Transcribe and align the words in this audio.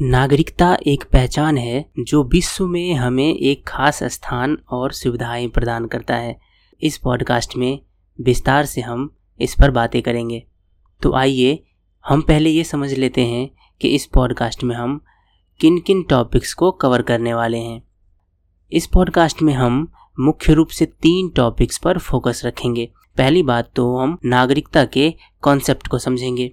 नागरिकता 0.00 0.78
एक 0.86 1.04
पहचान 1.12 1.58
है 1.58 1.90
जो 1.98 2.24
विश्व 2.24 2.66
में 2.66 2.94
हमें 2.94 3.34
एक 3.34 3.66
खास 3.66 4.02
स्थान 4.02 4.58
और 4.68 4.92
सुविधाएँ 4.92 5.48
प्रदान 5.48 5.86
करता 5.86 6.16
है। 6.16 6.40
इस 6.82 6.98
पॉडकास्ट 6.98 7.56
में 7.56 7.80
विस्तार 8.20 8.64
से 8.64 8.80
हम 8.80 9.16
इस 9.40 9.54
पर 9.54 9.70
बातें 9.70 10.02
करेंगे। 10.02 10.46
तो 11.02 11.14
आइए, 11.14 11.62
हम 12.06 12.20
पहले 12.20 12.50
ये 12.50 12.64
समझ 12.64 12.92
लेते 12.92 13.20
हैं 13.20 13.50
कि 13.80 13.88
इस 13.88 14.06
पॉडकास्ट 14.06 14.64
में 14.64 14.76
हम 14.76 15.04
किन 15.60 15.78
किन 15.78 16.02
टॉपिक्स 16.02 16.54
को 16.54 16.70
कवर 16.70 17.02
करने 17.02 17.34
वाले 17.34 17.58
हैं। 17.58 17.82
इस 18.72 18.86
पॉडकास्ट 18.86 19.42
में 19.42 19.54
हम 19.54 19.92
मुख्य 20.20 20.54
रूप 20.54 20.68
से 20.68 20.86
तीन 20.86 21.28
टॉपिक्स 21.28 21.78
पर 21.78 21.98
फोकस 21.98 22.42
रखेंगे। 22.44 22.92
पहली 23.16 23.42
बात 23.42 23.70
तो 23.76 23.96
हम 23.96 24.18
नागरिकता 24.24 24.84
के 24.84 25.14
कॉन्सेप्ट 25.40 25.86
को 25.86 25.98
समझेंगे। 25.98 26.52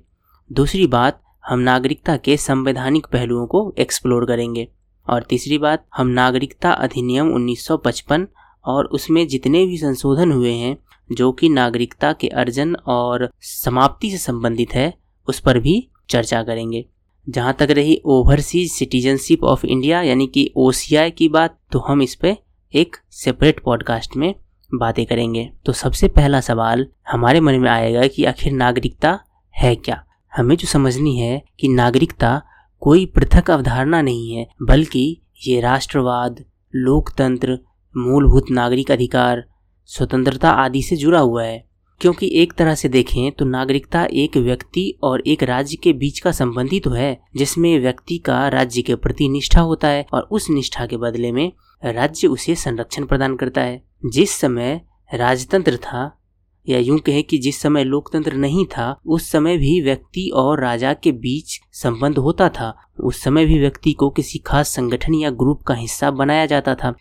दूसरी 0.52 0.88
बात 0.88 1.24
हम 1.48 1.60
नागरिकता 1.60 2.18
के 2.18 2.38
संवैधानिक 2.38 3.06
पहलुओं 3.06 3.48
को 3.48 3.74
एक्सप्लोर 3.78 4.26
करेंगे। 4.26 4.68
और 5.10 5.24
तीसरी 5.24 5.58
बात, 5.58 5.86
हम 5.96 6.08
नागरिकता 6.08 6.72
अधिनियम 6.72 7.34
1955 7.34 8.28
और 8.66 8.86
उसमें 8.86 9.28
जितने 9.28 9.66
भी 9.66 9.78
संशोधन 9.78 10.32
हुए 10.32 10.52
हैं, 10.52 10.78
जो 11.12 11.32
कि 11.32 11.50
नागरिकता 11.50 12.14
के 12.14 12.28
अर्जन 12.28 12.76
और 12.76 13.32
समाप्ति 13.42 14.12
से 14.12 14.18
संबंधित 14.18 14.74
है, 14.74 14.94
उस 15.30 15.40
पर 15.40 15.60
भी 15.60 15.90
चर्चा 16.10 16.44
करेंगे। 16.44 16.86
जहाँ 17.30 17.54
तक 17.54 17.68
रही 17.72 18.02
ओवरसीज 18.06 18.72
सिटीजनशिप 18.72 19.44
ऑफ़ 19.44 19.66
इंडिया 19.66 20.02
यानी 20.02 20.28
कि 20.28 20.54
ओसीआई 20.56 21.12
की 21.12 21.30
बात 21.30 21.60
तो 21.72 21.80
हम 21.80 22.02
इस 22.02 22.16
पर 22.16 22.38
एक 22.76 22.96
सेपरेट 23.12 23.60
पॉडकास्ट 23.60 24.18
में 24.18 24.36
बातें 24.74 25.06
करेंगे। 25.06 25.52
तो 25.66 25.72
सबसे 25.72 26.08
पहला 26.08 26.42
सवाल 26.42 26.88
हमारे 27.12 27.40
मन 27.40 27.54
में 27.54 27.70
आएगा 27.70 28.08
कि 28.08 28.26
आखिर 28.26 28.54
नागरिकता 28.54 29.20
है 29.56 29.76
क्या? 29.76 30.06
हमें 30.36 30.58
जो 30.58 30.68
समझनी 30.68 31.18
है 31.18 31.44
कि 31.60 31.68
नागरिकता 31.68 32.42
कोई 32.80 33.06
पृथक 33.06 33.52
अवधारणा 33.52 34.02
नहीं 34.02 34.36
है, 34.36 34.48
बल्कि 34.62 35.22
ये 35.48 35.60
राष्ट्रवाद, 35.62 36.46
लोकतंत्र, 36.76 37.60
मूलभूत 37.98 38.46
नागरिक 38.52 38.92
अधिकार, 38.92 39.46
स्वतंत्रता 39.86 40.50
आदि 40.50 40.82
से 40.82 40.96
जुड़ा 40.96 41.20
हुआ 41.20 41.44
है। 41.44 41.72
क्योंकि 42.02 42.32
एक 42.34 42.54
तरह 42.54 42.76
से 42.76 42.90
देखें 42.90 43.32
तो 43.32 43.46
नागरिकता 43.46 44.06
एक 44.06 44.38
व्यक्ति 44.38 45.00
और 45.04 45.22
एक 45.22 45.44
राज्य 45.44 45.76
के 45.76 45.94
बीच 45.94 46.20
का 46.20 46.32
संबंध 46.32 46.70
ही 46.72 46.80
तो 46.80 46.90
है, 46.90 47.22
जिसमें 47.36 47.80
व्यक्ति 47.80 48.18
का 48.18 48.48
राज्य 48.48 48.82
के 48.82 48.96
प्रति 48.96 49.30
निष्ठा 49.30 49.62
होता 49.62 49.88
है 49.88 50.06
और 50.14 50.22
उस 50.22 50.50
निष्ठा 50.50 50.86
के 50.86 50.98
बदले 50.98 51.32
में 51.32 51.52
राज्य 51.86 52.28
उसे 52.28 52.56
संरक्षण 52.56 53.06
प्रदान 53.06 53.36
करता 53.36 53.62
है। 53.62 53.84
जिस 54.06 54.32
समय 54.32 54.82
राजतंत्र 55.14 55.78
था 55.78 56.21
या 56.70 56.80
यूँ 56.80 57.00
कहें 57.00 57.24
कि 57.24 57.38
जिस 57.38 57.62
समय 57.62 57.84
लोकतंत्र 57.84 58.34
नहीं 58.34 58.66
था, 58.66 59.00
उस 59.06 59.32
समय 59.32 59.58
भी 59.58 59.82
व्यक्ति 59.82 60.30
और 60.34 60.62
राजा 60.62 60.94
के 60.94 61.12
बीच 61.12 61.60
संबंध 61.72 62.18
होता 62.18 62.50
था। 62.50 62.74
उस 63.00 63.22
समय 63.24 63.46
भी 63.46 63.60
व्यक्ति 63.60 63.92
को 63.92 64.10
किसी 64.10 64.40
खास 64.40 64.70
संगठन 64.70 65.14
या 65.14 65.30
ग्रुप 65.30 65.62
का 65.62 65.74
हिस्सा 65.74 66.12
बनाया 66.12 66.46
जाता 66.46 66.76
था, 66.76 66.94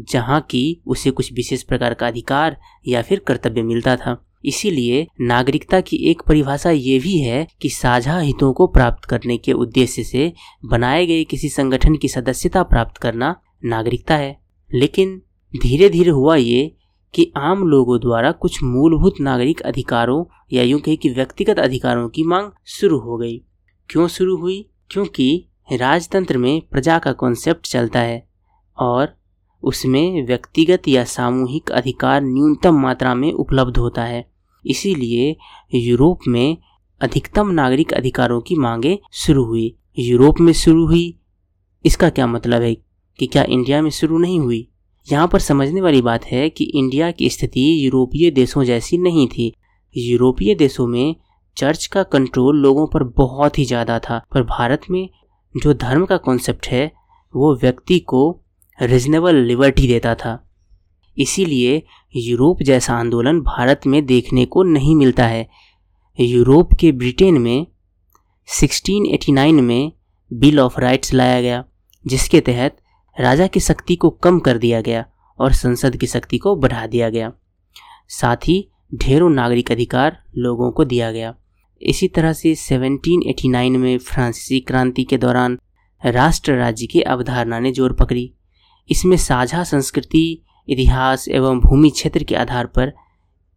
जहाँ 0.00 0.40
की 0.40 0.80
उसे 0.86 1.10
कुछ 1.10 1.32
विशेष 1.32 1.62
प्रकार 1.62 1.94
का 1.94 2.06
अधिकार 2.06 2.56
या 2.88 3.02
फिर 3.02 3.18
कर्तव्य 3.18 3.62
मिलता 3.62 3.96
था। 3.96 4.24
इसीलिए 4.44 5.06
नागरिकता 5.20 5.80
की 5.80 5.96
एक 5.96 6.22
परिभाषा 6.22 6.70
ये 6.70 6.98
भी 6.98 7.18
है 7.18 7.46
कि 7.62 7.68
साझा 7.68 8.18
हितों 8.18 8.52
को 8.52 8.66
प्राप्त 8.66 9.04
करने 9.04 9.36
के 9.36 9.52
उद्देश्य 9.52 10.04
से 10.04 10.32
बनाए 10.64 11.06
गए 11.06 11.24
किसी 11.24 11.48
संगठन 11.48 11.96
की 11.96 12.08
सदस्यता 12.08 12.62
प्राप्त 12.62 12.96
करना 12.96 13.34
नागरिकता 13.64 14.16
है। 14.16 14.36
लेकिन 14.74 15.22
धीरे 15.54 15.88
धीरे 15.88 16.10
हुआ 16.10 16.36
ये 16.36 16.74
कि 17.14 17.32
आम 17.36 17.68
लोगों 17.68 18.00
द्वारा 18.00 18.32
कुछ 18.32 18.62
मूलभूत 18.62 19.14
नागरिक 19.20 19.60
अधिकारों 19.60 20.24
या 20.52 20.62
यूँ 20.62 20.80
कहे 20.80 20.96
कि 20.96 21.08
व्यक्तिगत 21.08 21.58
अधिकारों 21.58 22.08
की 22.08 22.22
मांग 22.22 22.50
शुरू 22.66 22.98
हो 22.98 23.16
गई। 23.16 23.38
क्यों 23.90 24.08
शुरू 24.08 24.36
हुई? 24.36 24.68
क्योंकि 24.90 25.48
राजतंत्र 25.72 26.38
में 26.38 26.62
प्रजा 26.70 26.98
का 26.98 27.12
कॉन्सेप्ट 27.12 27.66
चलता 27.66 28.00
है 28.00 28.28
और 28.78 29.16
उसमें 29.62 30.26
व्यक्तिगत 30.26 30.88
या 30.88 31.04
सामूहिक 31.04 31.72
अधिकार 31.72 32.22
न्यूनतम 32.22 32.74
मात्रा 32.74 33.14
में 33.14 33.32
उपलब्ध 33.32 33.76
होता 33.76 34.04
है। 34.04 34.30
इसीलिए 34.66 35.36
यूरोप 35.74 36.18
में 36.28 36.58
अधिकतम 37.00 37.50
नागरिक 37.50 37.94
अधिकारों 37.94 38.40
की 38.40 38.54
मांगे 38.54 38.98
शुरू 39.12 39.44
हुई। 39.44 39.76
यूरोप 39.98 40.40
में 40.40 40.52
शुरू 40.52 40.86
हुई। 40.86 41.18
इसका 41.84 42.10
क्या 42.10 42.26
मतलब 42.26 42.62
है 42.62 42.74
कि 43.18 43.26
क्या 43.26 43.44
इंडिया 43.44 43.82
में 43.82 43.90
शुरू 43.90 44.18
नहीं 44.18 44.40
हुई? 44.40 44.70
यहाँ 45.08 45.26
पर 45.28 45.38
समझने 45.38 45.80
वाली 45.80 46.00
बात 46.02 46.24
है 46.24 46.48
कि 46.50 46.64
इंडिया 46.64 47.10
की 47.10 47.28
स्थिति 47.30 47.86
यूरोपीय 47.86 48.30
देशों 48.30 48.64
जैसी 48.64 48.98
नहीं 48.98 49.26
थी। 49.28 49.52
यूरोपीय 49.96 50.54
देशों 50.54 50.86
में 50.86 51.16
चर्च 51.56 51.86
का 51.86 52.02
कंट्रोल 52.02 52.60
लोगों 52.60 52.86
पर 52.86 53.02
बहुत 53.16 53.58
ही 53.58 53.64
ज़्यादा 53.64 53.98
था, 53.98 54.18
पर 54.32 54.42
भारत 54.42 54.80
में 54.90 55.08
जो 55.54 55.74
धर्म 55.74 56.04
का 56.04 56.16
कॉन्सेप्ट 56.16 56.66
है, 56.66 56.90
वो 57.34 57.54
व्यक्ति 57.56 57.98
को 57.98 58.40
रिजनेबल 58.78 59.36
लिबर्टी 59.36 59.88
देता 59.88 60.14
था। 60.14 60.38
इसीलिए 61.16 61.82
यूरोप 62.14 62.62
जैसा 62.62 62.94
आंदोलन 62.94 63.40
भारत 63.40 63.80
में 63.86 64.04
देखने 64.06 64.44
को 64.44 64.62
नहीं 64.62 64.94
मिलता 64.96 65.26
है। 65.26 65.46
यूरोप 66.18 66.72
के 66.72 66.92
ब्रिटेन 66.92 67.38
में 67.38 67.66
1689 68.48 69.60
में 69.60 69.92
बिल 70.30 70.60
ऑफ़ 70.60 70.80
राइट्स 70.80 71.12
लाया 71.14 71.40
गया, 71.40 71.64
जिसके 72.04 72.40
तहत 72.40 72.76
राजा 73.16 73.46
की 73.46 73.60
शक्ति 73.60 73.96
को 73.96 74.10
कम 74.10 74.38
कर 74.38 74.58
दिया 74.58 74.80
गया 74.80 75.04
और 75.38 75.52
संसद 75.52 75.96
की 75.96 76.06
शक्ति 76.06 76.38
को 76.38 76.54
बढ़ा 76.56 76.86
दिया 76.86 77.08
गया। 77.08 77.32
साथ 78.08 78.36
ही 78.36 78.68
ढेरों 78.94 79.30
नागरिक 79.30 79.72
अधिकार 79.72 80.18
लोगों 80.36 80.70
को 80.72 80.84
दिया 80.84 81.10
गया। 81.12 81.34
इसी 81.82 82.08
तरह 82.08 82.32
से 82.32 82.54
1789 82.54 83.76
में 83.76 83.98
फ्रांसीसी 83.98 84.60
क्रांति 84.60 85.04
के 85.04 85.18
दौरान 85.18 85.58
राष्ट्र 86.02 86.52
राज्य 86.52 86.86
की 86.86 87.00
अवधारणा 87.00 87.58
ने 87.58 87.72
ज़ोर 87.72 87.92
पकड़ी। 87.92 88.32
इसमें 88.90 89.16
साझा 89.16 89.62
संस्कृति, 89.64 90.42
इतिहास 90.68 91.28
एवं 91.28 91.60
भूमि 91.60 91.90
क्षेत्र 91.90 92.24
के 92.24 92.34
आधार 92.34 92.66
पर 92.66 92.92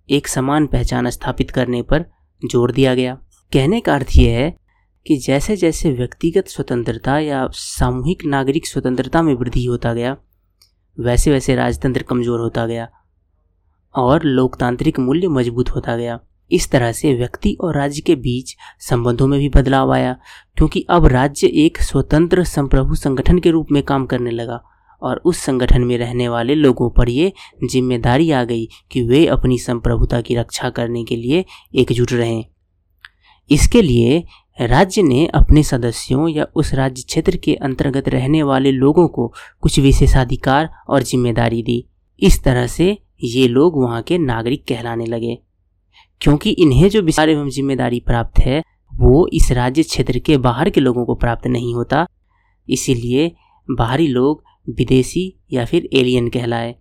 एक 0.10 0.28
समान 0.28 0.68
पहचान 0.68 1.10
स्थापित 1.10 1.52
करने 1.52 1.82
पर 1.82 2.06
ज़ोर 2.42 2.72
दिया 2.72 2.96
गया। 2.96 3.18
कहने 3.52 3.80
का 3.80 3.96
अर्थ 3.96 4.16
यह 4.16 4.38
है 4.38 4.56
कि 5.08 5.16
जैसे 5.18 5.56
जैसे 5.56 5.92
व्यक्तिगत 5.92 6.48
स्वतंत्रता 6.48 7.18
या 7.20 7.48
सामूहिक 7.54 8.26
नागरिक 8.26 8.68
स्वतंत्रता 8.68 9.22
में 9.22 9.34
वृद्धि 9.34 9.66
होता 9.66 9.94
गया, 9.94 10.16
वैसे 10.98 11.32
वैसे 11.32 11.56
राजतंत्र 11.56 12.04
कमज़ोर 12.04 12.40
होता 12.40 12.66
गया 12.68 12.88
और 13.96 14.24
लोकतांत्रिक 14.24 15.00
मूल्य 15.00 15.28
मज़बूत 15.28 15.70
होता 15.70 15.96
गया। 15.98 16.20
इस 16.52 16.70
तरह 16.72 16.92
से 16.92 17.14
व्यक्ति 17.14 17.56
और 17.62 17.76
राज्य 17.76 18.02
के 18.02 18.16
बीच 18.18 18.56
संबंधों 18.80 19.28
में 19.28 19.40
भी 19.40 19.48
बदलाव 19.50 19.94
आया, 19.94 20.16
क्योंकि 20.58 20.86
अब 20.90 21.06
राज्य 21.06 21.48
एक 21.58 21.82
स्वतंत्र 21.82 22.44
संप्रभु 22.46 22.96
संगठन 22.96 23.40
के 23.40 23.52
रूप 23.52 23.72
में 23.72 23.82
काम 23.84 24.06
करने 24.06 24.32
लगा 24.32 24.60
और 25.02 25.22
उस 25.26 25.40
संगठन 25.40 25.82
में 25.82 25.98
रहने 25.98 26.28
वाले 26.30 26.56
लोगों 26.56 26.90
पर 26.90 27.10
ये 27.10 27.32
ज़िम्मेदारी 27.64 28.30
आ 28.32 28.44
गई 28.44 28.68
कि 28.92 29.02
वे 29.02 29.26
अपनी 29.28 29.58
संप्रभुता 29.60 30.22
की 30.22 30.36
रक्षा 30.36 30.70
करने 30.70 31.04
के 31.04 31.16
लिए 31.16 31.44
एकजुट 31.76 32.14
रहें। 32.14 32.46
इसके 33.50 33.82
लिए 33.82 34.24
राज्य 34.60 35.02
ने 35.02 35.26
अपने 35.28 35.64
सदस्यों 35.64 36.30
या 36.30 36.48
उस 36.56 36.74
राज्य 36.74 37.04
क्षेत्र 37.08 37.38
के 37.38 37.54
अंतर्गत 37.56 38.08
रहने 38.10 38.44
वाले 38.44 38.72
लोगों 38.72 39.08
को 39.08 39.34
कुछ 39.62 39.80
विशेषाधिकार 39.80 40.70
और 40.90 41.04
ज़िम्मेदारी 41.04 41.62
दी। 41.64 41.86
इस 42.22 42.44
तरह 42.44 42.68
से 42.68 42.98
ये 43.24 43.48
लोग 43.48 43.82
वहाँ 43.82 44.02
के 44.02 44.18
नागरिक 44.18 44.64
कहलाने 44.68 45.06
लगे। 45.06 45.38
क्योंकि 46.22 46.50
इन्हें 46.50 46.90
जो 46.90 47.02
विचार 47.02 47.30
एवं 47.30 47.50
ज़िम्मेदारी 47.50 48.00
प्राप्त 48.00 48.40
है, 48.40 48.64
वो 48.92 49.28
इस 49.28 49.52
राज्य 49.52 49.84
क्षेत्र 49.84 50.20
के 50.20 50.38
बाहर 50.38 50.70
के 50.70 50.82
लोगों 50.82 51.06
को 51.06 51.16
प्राप्त 51.16 51.48
नहीं 51.48 51.74
होता। 51.76 52.06
इसीलिए 52.68 53.32
बाहरी 53.68 54.08
लोग 54.08 54.44
विदेशी 54.70 55.34
या 55.54 55.66
फिर 55.66 55.90
एलियन 55.94 56.30
कहलाए। 56.30 56.76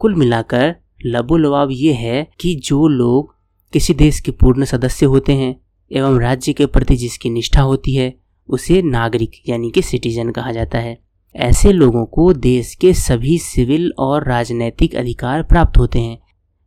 कुल 0.00 0.14
मिलाकर 0.14 0.74
लबो 1.06 1.68
ये 1.70 1.92
है 1.92 2.28
कि 2.40 2.54
जो 2.54 2.86
लोग 2.88 3.34
किसी 3.72 3.94
देश 3.94 4.20
के 4.20 4.32
पूर्ण 4.32 4.64
सदस्य 4.64 5.06
होते 5.06 5.32
हैं 5.32 5.54
एवं 5.90 6.18
राज्य 6.20 6.52
के 6.52 6.66
प्रति 6.66 6.96
जिसकी 6.96 7.30
निष्ठा 7.30 7.62
होती 7.62 7.94
है, 7.94 8.14
उसे 8.48 8.80
नागरिक 8.82 9.32
यानी 9.48 9.70
कि 9.70 9.82
सिटीजन 9.82 10.30
कहा 10.30 10.52
जाता 10.52 10.78
है। 10.78 10.98
ऐसे 11.34 11.72
लोगों 11.72 12.04
को 12.06 12.32
देश 12.32 12.74
के 12.74 12.92
सभी 12.94 13.38
सिविल 13.38 13.92
और 13.98 14.28
राजनैतिक 14.28 14.94
अधिकार 14.94 15.42
प्राप्त 15.42 15.78
होते 15.78 16.00
हैं। 16.00 16.18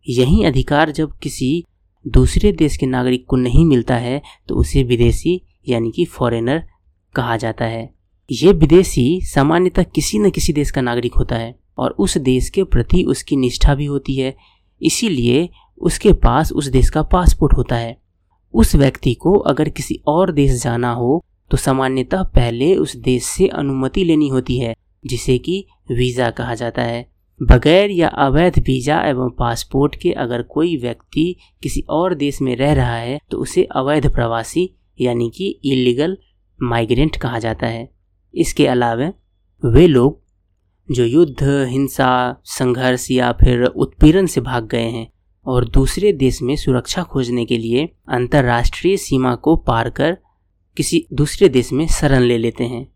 यही 0.08 0.44
अधिकार 0.44 0.92
जब 0.92 1.18
किसी 1.18 1.64
दूसरे 2.06 2.52
देश 2.52 2.78
के 2.78 2.86
नागरिक 2.86 3.26
को 3.26 3.36
नहीं 3.36 3.66
मिलता 3.66 3.96
है 3.96 4.22
तो 4.48 4.56
उसे 4.56 4.84
विदेशी 4.84 5.42
यानी 5.68 5.92
कि 5.92 6.06
फॉरेनर 6.06 6.64
कहा 7.16 7.38
जाता 7.38 7.66
है। 7.66 7.90
ये 8.30 8.52
विदेशी 8.52 9.20
सामान्यतः 9.24 9.84
किसी 9.86 10.20
न 10.20 10.30
किसी 10.30 10.54
देश 10.54 10.72
का 10.72 10.82
नागरिक 10.82 11.14
होता 11.14 11.36
है 11.36 11.56
और 11.78 11.92
उस 11.92 12.18
देश 12.18 12.50
के 12.50 12.64
प्रति 12.64 13.04
उसकी 13.04 13.36
निष्ठा 13.36 13.76
भी 13.76 13.86
होती 13.86 14.16
है, 14.16 14.36
इसीलिए 14.82 15.50
उसके 15.78 16.14
पास 16.14 16.52
उस 16.52 16.68
देश 16.68 16.90
का 16.90 17.02
पासपोर्ट 17.04 17.58
होता 17.58 17.76
है। 17.76 17.98
उस 18.54 18.76
व्यक्ति 18.76 19.14
को 19.14 19.34
अगर 19.42 19.70
किसी 19.70 20.00
और 20.08 20.32
देश 20.32 20.62
जाना 20.64 20.92
हो 20.94 21.24
तो 21.52 21.58
सामान्यतः 21.58 22.24
पहले 22.36 22.76
उस 22.76 22.96
देश 22.98 23.24
से 23.26 23.48
अनुमति 23.48 24.04
लेनी 24.04 24.28
होती 24.30 24.58
है, 24.60 24.76
जिसे 25.04 25.38
कि 25.38 25.66
वीज़ा 25.92 26.30
कहा 26.32 26.54
जाता 26.56 26.82
है। 26.82 27.06
बगैर 27.40 27.92
या 27.92 28.08
अवैध 28.20 28.60
वीज़ा 28.60 29.02
एवं 29.02 29.30
पासपोर्ट 29.30 29.96
के 29.96 30.12
अगर 30.14 30.42
कोई 30.44 30.76
व्यक्ति 30.78 31.36
किसी 31.64 31.84
और 31.90 32.14
देश 32.16 32.42
में 32.42 32.56
रह 32.56 32.74
रहा 32.74 32.96
है 32.96 33.20
तो 33.32 33.38
उसे 33.38 33.64
अवैध 33.76 34.12
प्रवासी 34.14 34.70
यानी 35.00 35.30
कि 35.30 35.48
इलीगल 35.66 36.18
माइग्रेंट 36.60 37.16
कहा 37.16 37.40
जाता 37.40 37.68
है। 37.68 37.90
इसके 38.34 38.68
अलावा, 38.68 39.12
वे 39.64 39.88
लोग 39.88 40.22
जो 40.90 41.06
युद्ध, 41.06 41.44
हिंसा, 41.44 42.42
संघर्ष 42.46 43.10
या 43.12 43.32
फिर 43.34 43.64
उत्पीड़न 43.66 44.26
से 44.26 44.42
भाग 44.42 44.68
गए 44.68 44.90
हैं 44.90 45.08
और 45.46 45.70
दूसरे 45.70 46.14
देश 46.14 46.42
में 46.42 46.56
सुरक्षा 46.56 47.04
खोजने 47.04 47.46
के 47.46 47.58
लिए 47.58 47.90
अंतर्राष्ट्रीय 48.10 48.98
सीमा 48.98 49.36
को 49.36 49.56
पार 49.56 49.90
कर 49.90 50.18
किसी 50.78 51.06
दूसरे 51.14 51.50
देश 51.50 51.72
में 51.74 51.88
शरण 51.88 52.20
ले 52.20 52.38
लेते 52.38 52.64
हैं। 52.64 52.88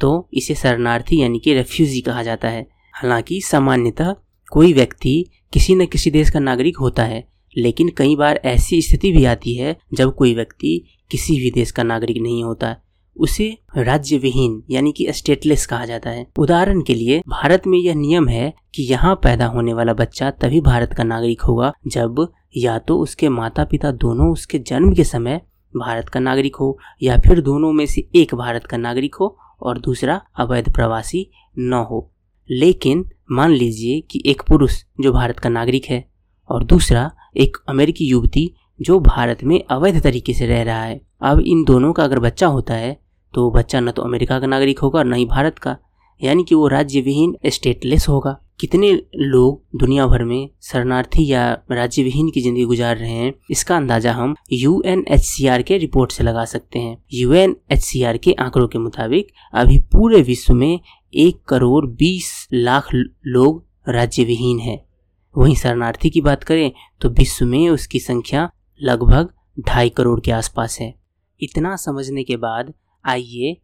तो 0.00 0.28
इसे 0.34 0.54
शरणार्थी 0.54 1.20
यानी 1.20 1.38
कि 1.38 1.54
रेफ्यूजी 1.54 2.00
कहा 2.00 2.22
जाता 2.22 2.48
है। 2.48 2.66
हालाँकि 2.92 3.40
सामान्यतः 3.40 4.14
कोई 4.52 4.72
व्यक्ति 4.72 5.26
किसी 5.52 5.74
न 5.74 5.86
किसी 5.86 6.10
देश 6.10 6.30
का 6.30 6.38
नागरिक 6.38 6.76
होता 6.76 7.04
है, 7.04 7.28
लेकिन 7.56 7.88
कई 7.88 8.16
बार 8.16 8.40
ऐसी 8.44 8.82
स्थिति 8.82 9.12
भी 9.12 9.24
आती 9.24 9.54
है 9.54 9.76
जब 9.94 10.14
कोई 10.14 10.34
व्यक्ति 10.34 10.84
किसी 11.10 11.36
भी 11.36 11.50
देश 11.50 11.70
का 11.70 11.82
नागरिक 11.82 12.16
नहीं 12.22 12.44
होता। 12.44 12.76
उसे 13.16 13.46
राज्य 13.76 14.18
विहीन 14.18 14.62
यानी 14.70 14.92
कि 14.92 15.06
स्टेटलेस 15.10 15.66
कहा 15.66 15.84
जाता 15.84 16.10
है। 16.10 16.26
उदाहरण 16.38 16.80
के 16.82 16.94
लिए, 16.94 17.20
भारत 17.20 17.66
में 17.66 17.78
यह 17.78 17.94
नियम 17.94 18.28
है 18.28 18.52
कि 18.74 18.82
यहाँ 18.82 19.14
पैदा 19.14 19.46
होने 19.46 19.74
वाला 19.74 19.94
बच्चा 19.94 20.30
तभी 20.30 20.60
भारत 20.60 20.92
का 20.92 21.04
नागरिक 21.04 21.42
होगा 21.42 21.72
जब 21.86 22.26
या 22.56 22.78
तो 22.78 22.98
उसके 22.98 23.28
माता 23.28 23.64
पिता 23.64 23.90
दोनों 23.92 24.30
उसके 24.32 24.58
जन्म 24.58 24.92
के 24.94 25.04
समय 25.04 25.40
भारत 25.74 26.08
का 26.08 26.20
नागरिक 26.20 26.56
हो, 26.56 26.78
या 27.02 27.16
फिर 27.18 27.40
दोनों 27.40 27.72
में 27.72 27.86
से 27.86 28.08
एक 28.14 28.34
भारत 28.34 28.64
का 28.64 28.76
नागरिक 28.76 29.14
हो 29.14 29.36
और 29.62 29.78
दूसरा 29.78 30.20
अवैध 30.36 30.72
प्रवासी 30.72 31.26
न 31.58 31.86
हो। 31.90 32.10
लेकिन 32.50 33.04
मान 33.32 33.50
लीजिए 33.50 34.00
कि 34.00 34.22
एक 34.26 34.42
पुरुष 34.42 34.82
जो 35.00 35.12
भारत 35.12 35.38
का 35.38 35.48
नागरिक 35.48 35.84
है 35.84 36.04
और 36.50 36.64
दूसरा 36.64 37.10
एक 37.36 37.56
अमेरिकी 37.68 38.06
युवती 38.06 38.52
जो 38.80 38.98
भारत 39.00 39.44
में 39.44 39.62
अवैध 39.70 40.02
तरीके 40.02 40.32
से 40.32 40.46
रह 40.46 40.62
रहा 40.62 40.82
है। 40.82 41.00
अब 41.22 41.40
इन 41.40 41.64
दोनों 41.64 41.92
का 41.92 42.04
अगर 42.04 42.18
बच्चा 42.18 42.46
होता 42.46 42.74
है 42.74 42.96
तो 43.34 43.42
वो 43.42 43.50
बच्चा 43.50 43.80
न 43.80 43.90
तो 43.90 44.02
अमेरिका 44.02 44.38
का 44.40 44.46
नागरिक 44.46 44.78
होगा, 44.78 45.02
न 45.02 45.14
ही 45.14 45.24
भारत 45.26 45.58
का। 45.58 45.76
यानी 46.20 46.44
कि 46.44 46.54
वो 46.54 46.66
राज्य 46.68 47.00
विहीन 47.00 47.36
स्टेटलेस 47.46 48.08
होगा। 48.08 48.38
कितने 48.60 48.90
लोग 49.16 49.78
दुनिया 49.78 50.06
भर 50.06 50.22
में 50.24 50.48
शरणार्थी 50.62 51.26
या 51.26 51.42
राज्य 51.70 52.02
विहीन 52.02 52.28
की 52.30 52.40
ज़िंदगी 52.40 52.64
गुजार 52.64 52.96
रहे 52.96 53.10
हैं, 53.10 53.32
इसका 53.50 53.76
अंदाज़ा 53.76 54.12
हम 54.12 54.34
यूएनएचसीआर 54.52 55.62
के 55.62 55.78
रिपोर्ट 55.78 56.12
से 56.12 56.24
लगा 56.24 56.44
सकते 56.44 56.78
हैं। 56.78 56.96
यूएनएचसीआर 57.12 58.16
के 58.16 58.32
आंकड़ों 58.34 58.68
के 58.68 58.78
मुताबिक, 58.78 59.32
अभी 59.54 59.78
पूरे 59.92 60.20
विश्व 60.22 60.54
में 60.54 60.80
एक 61.14 61.42
करोड़ 61.48 61.84
बीस 61.86 62.48
लाख 62.52 62.88
लोग 62.94 63.62
राज्य 63.88 64.24
विहीन 64.24 64.58
है। 64.60 64.82
वहीं 65.34 65.54
शरणार्थी 65.56 66.10
की 66.10 66.20
बात 66.20 66.44
करें 66.44 66.70
तो 67.00 67.08
विश्व 67.10 67.44
में 67.46 67.68
उसकी 67.70 67.98
संख्या 68.00 68.48
लगभग 68.80 69.32
ढाई 69.60 69.88
करोड़ 69.90 70.18
के 70.20 70.32
आसपास 70.32 70.78
है। 70.80 70.94
इतना 71.40 71.74
समझने 71.76 72.22
के 72.24 72.36
बाद 72.38 72.72
आइए, 73.06 73.56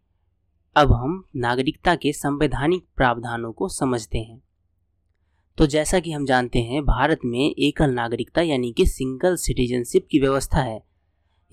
अब 0.76 0.92
हम 0.92 1.24
नागरिकता 1.36 1.94
के 1.94 2.12
संवैधानिक 2.12 2.84
प्रावधानों 2.96 3.52
को 3.52 3.68
समझते 3.68 4.18
हैं। 4.18 4.42
तो 5.58 5.66
जैसा 5.66 6.00
कि 6.00 6.12
हम 6.12 6.26
जानते 6.26 6.58
हैं, 6.58 6.84
भारत 6.84 7.20
में 7.24 7.54
एकल 7.58 7.90
नागरिकता 7.90 8.42
यानी 8.42 8.72
कि 8.72 8.86
सिंगल 8.86 9.36
सिटीजनशिप 9.36 10.06
की 10.10 10.18
व्यवस्था 10.18 10.58
है। 10.58 10.82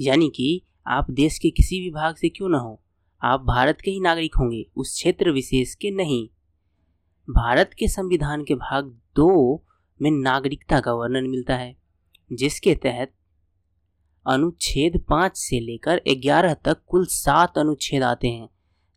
यानी 0.02 0.30
कि 0.30 0.62
आप 0.88 1.12
देश 1.12 1.40
के 1.40 1.50
किसी 1.50 1.80
भी 1.80 1.90
भाग 1.90 2.16
से 2.16 2.30
क्यों 2.30 2.50
ना 2.50 2.58
हो, 2.58 2.82
आप 3.24 3.42
भारत 3.42 3.82
के 3.82 3.92
ही 3.92 4.00
नागरिक 4.00 4.36
होंगे, 4.36 4.66
उस 4.76 4.94
क्षेत्र 4.94 5.32
विशेष 5.32 5.76
के 5.76 5.92
नहीं। 5.92 6.30
भारत 7.30 7.72
के 7.80 7.88
संविधान 7.88 8.44
के 8.44 8.56
भाग 8.56 8.86
दो 9.16 9.64
में 10.02 10.12
नागरिकता 10.12 10.80
का 10.80 10.94
वर्णन 10.94 11.30
मिलता 11.30 11.56
है, 11.56 11.76
जिसके 12.34 12.76
तहत 12.76 13.14
अनुच्छेद 14.28 14.98
पाँच 15.10 15.38
से 15.38 15.60
लेकर 15.60 16.02
ग्यारह 16.10 16.54
तक 16.54 16.82
कुल 16.88 17.06
सात 17.06 17.58
अनुच्छेद 17.58 18.04
आते 18.04 18.28
हैं। 18.28 18.50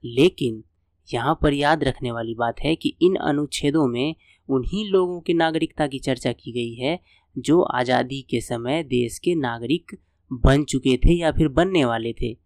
लेकिन 0.04 0.62
यहाँ 1.08 1.38
पर 1.42 1.52
याद 1.52 1.84
रखने 1.84 2.10
वाली 2.10 2.34
बात 2.34 2.60
है 2.60 2.74
कि 2.76 2.96
इन 3.02 3.14
अनुच्छेदों 3.14 3.86
में 3.88 4.14
उन्हीं 4.48 4.84
लोगों 4.90 5.20
की 5.20 5.34
नागरिकता 5.34 5.86
की 5.86 5.98
चर्चा 5.98 6.32
की 6.32 6.52
गई 6.52 6.74
है, 6.74 6.98
जो 7.38 7.60
आज़ादी 7.60 8.20
के 8.22 8.40
समय 8.40 8.82
देश 8.82 9.18
के 9.18 9.34
नागरिक 9.34 9.96
बन 10.32 10.64
चुके 10.64 10.96
थे 10.96 11.14
या 11.14 11.32
फिर 11.32 11.48
बनने 11.48 11.84
वाले 11.84 12.12
थे। 12.12 12.36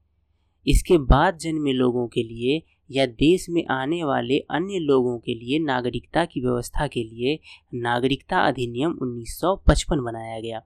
इसके 0.66 0.98
बाद 0.98 1.38
जन्मे 1.38 1.72
लोगों 1.72 2.06
के 2.08 2.22
लिए 2.22 2.62
या 2.90 3.06
देश 3.06 3.46
में 3.50 3.64
आने 3.70 4.02
वाले 4.04 4.38
अन्य 4.50 4.78
लोगों 4.78 5.18
के 5.18 5.34
लिए 5.34 5.58
नागरिकता 5.58 6.24
की 6.24 6.40
व्यवस्था 6.40 6.86
के 6.86 7.02
लिए 7.02 7.38
नागरिकता 7.74 8.38
अधिनियम 8.38 8.98
1955 9.02 10.04
बनाया 10.04 10.40
गया। 10.40 10.62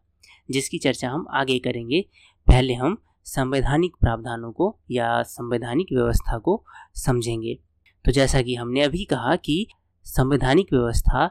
जिसकी 0.50 0.78
चर्चा 0.78 1.10
हम 1.10 1.26
आगे 1.30 1.58
करेंगे। 1.58 2.04
पहले 2.46 2.74
हम 2.74 3.02
संवैधानिक 3.24 3.92
प्रावधानों 4.00 4.52
को 4.52 4.78
या 4.90 5.22
संवैधानिक 5.22 5.86
व्यवस्था 5.92 6.38
को 6.38 6.64
समझेंगे। 6.94 7.58
तो 8.04 8.12
जैसा 8.12 8.42
कि 8.42 8.54
हमने 8.54 8.82
अभी 8.82 9.04
कहा 9.04 9.36
कि 9.36 9.66
संवैधानिक 10.04 10.72
व्यवस्था 10.72 11.30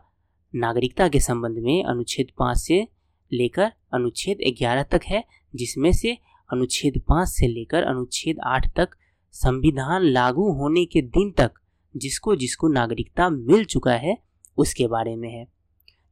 नागरिकता 0.56 1.08
के 1.08 1.20
संबंध 1.20 1.58
में 1.58 1.84
अनुच्छेद 1.84 2.28
पाँच 2.40 2.58
से 2.58 2.88
लेकर 3.32 3.72
अनुच्छेद 3.94 4.38
ग्यारह 4.58 4.84
तक 4.84 5.02
है, 5.06 5.24
जिसमें 5.56 5.92
से 5.92 6.18
अनुच्छेद 6.54 7.02
पाँच 7.08 7.28
से 7.28 7.48
लेकर 7.48 7.84
अनुच्छेद 7.84 8.38
आठ 8.44 8.68
तक 8.76 8.90
संविधान 9.32 10.02
लागू 10.02 10.52
होने 10.52 10.86
के 10.86 11.02
दिन 11.02 11.32
तक 11.32 11.52
जिसको 11.96 12.36
जिसको 12.36 12.68
नागरिकता 12.68 13.30
मिल 13.30 13.66
चुका 13.66 13.92
है, 13.92 14.18
उसके 14.58 14.88
बारे 14.88 15.16
में 15.16 15.30
है। 15.30 15.46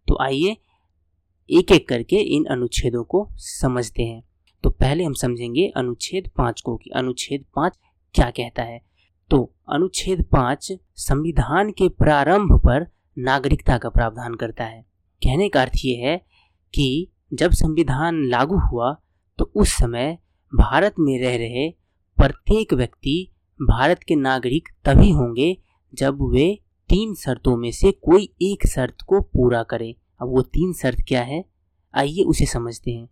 तो 0.08 0.18
आइए 0.22 0.58
एक 1.50 1.71
एक 1.71 1.88
करके 1.88 2.15
इन 2.36 2.45
अनुच्छेदों 2.45 3.03
को 3.03 3.27
समझते 3.38 4.03
हैं। 4.03 4.24
तो 4.63 4.69
पहले 4.69 5.03
हम 5.03 5.13
समझेंगे 5.13 5.68
अनुच्छेद 5.77 6.30
पाँच 6.38 6.62
को 6.62 6.75
कि 6.77 6.89
अनुच्छेद 6.89 7.44
पाँच 7.56 7.77
क्या 8.15 8.30
कहता 8.30 8.63
है। 8.63 8.80
तो 9.31 9.42
अनुच्छेद 9.74 10.24
पाँच 10.31 10.71
संविधान 10.97 11.71
के 11.71 11.88
प्रारंभ 11.89 12.53
पर 12.59 12.86
नागरिकता 13.18 13.77
का 13.77 13.89
प्रावधान 13.89 14.36
करता 14.36 14.63
है। 14.63 14.81
कहने 15.21 15.50
का 15.50 15.62
अर्थ 15.62 15.74
ये 15.86 15.95
है 15.97 16.18
कि 16.74 17.07
जब 17.33 17.51
संविधान 17.51 18.24
लागू 18.30 18.57
हुआ 18.62 18.94
तो 19.39 19.51
उस 19.56 19.74
समय 19.74 20.18
भारत 20.53 20.95
में 21.00 21.18
रह 21.21 21.36
रहे 21.38 21.69
प्रत्येक 22.18 22.74
व्यक्ति 22.74 23.18
भारत 23.59 24.03
के 24.03 24.15
नागरिक 24.15 24.69
तभी 24.86 25.09
होंगे 25.12 25.56
जब 25.94 26.21
वे 26.31 26.48
तीन 26.89 27.13
शर्तों 27.15 27.56
में 27.57 27.71
से 27.71 27.91
कोई 27.91 28.24
एक 28.41 28.68
शर्त 28.68 29.01
को 29.07 29.21
पूरा 29.21 29.63
करें। 29.63 29.94
अब 30.19 30.27
वो 30.27 30.41
तीन 30.44 30.73
शर्त 30.73 31.03
क्या 31.07 31.21
है? 31.21 31.44
आइए 31.94 32.23
उसे 32.23 32.45
समझते 32.45 32.91
हैं। 32.91 33.06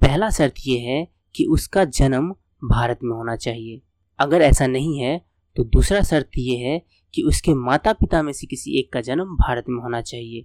पहला 0.00 0.30
शर्त 0.30 0.54
ये 0.66 0.78
है 0.78 1.06
कि 1.34 1.44
उसका 1.44 1.84
जन्म 1.84 2.30
भारत 2.62 2.98
में 3.02 3.14
होना 3.16 3.36
चाहिए। 3.36 3.80
अगर 4.18 4.42
ऐसा 4.42 4.66
नहीं 4.66 4.98
है 4.98 5.20
तो 5.56 5.64
दूसरा 5.64 6.00
शर्त 6.02 6.38
ये 6.38 6.56
है 6.58 6.80
कि 7.14 7.22
उसके 7.22 7.54
माता 7.54 7.92
पिता 7.92 8.22
में 8.22 8.32
से 8.32 8.46
किसी 8.46 8.78
एक 8.78 8.92
का 8.92 9.00
जन्म 9.00 9.36
भारत 9.36 9.64
में 9.68 9.80
होना 9.82 10.00
चाहिए। 10.00 10.44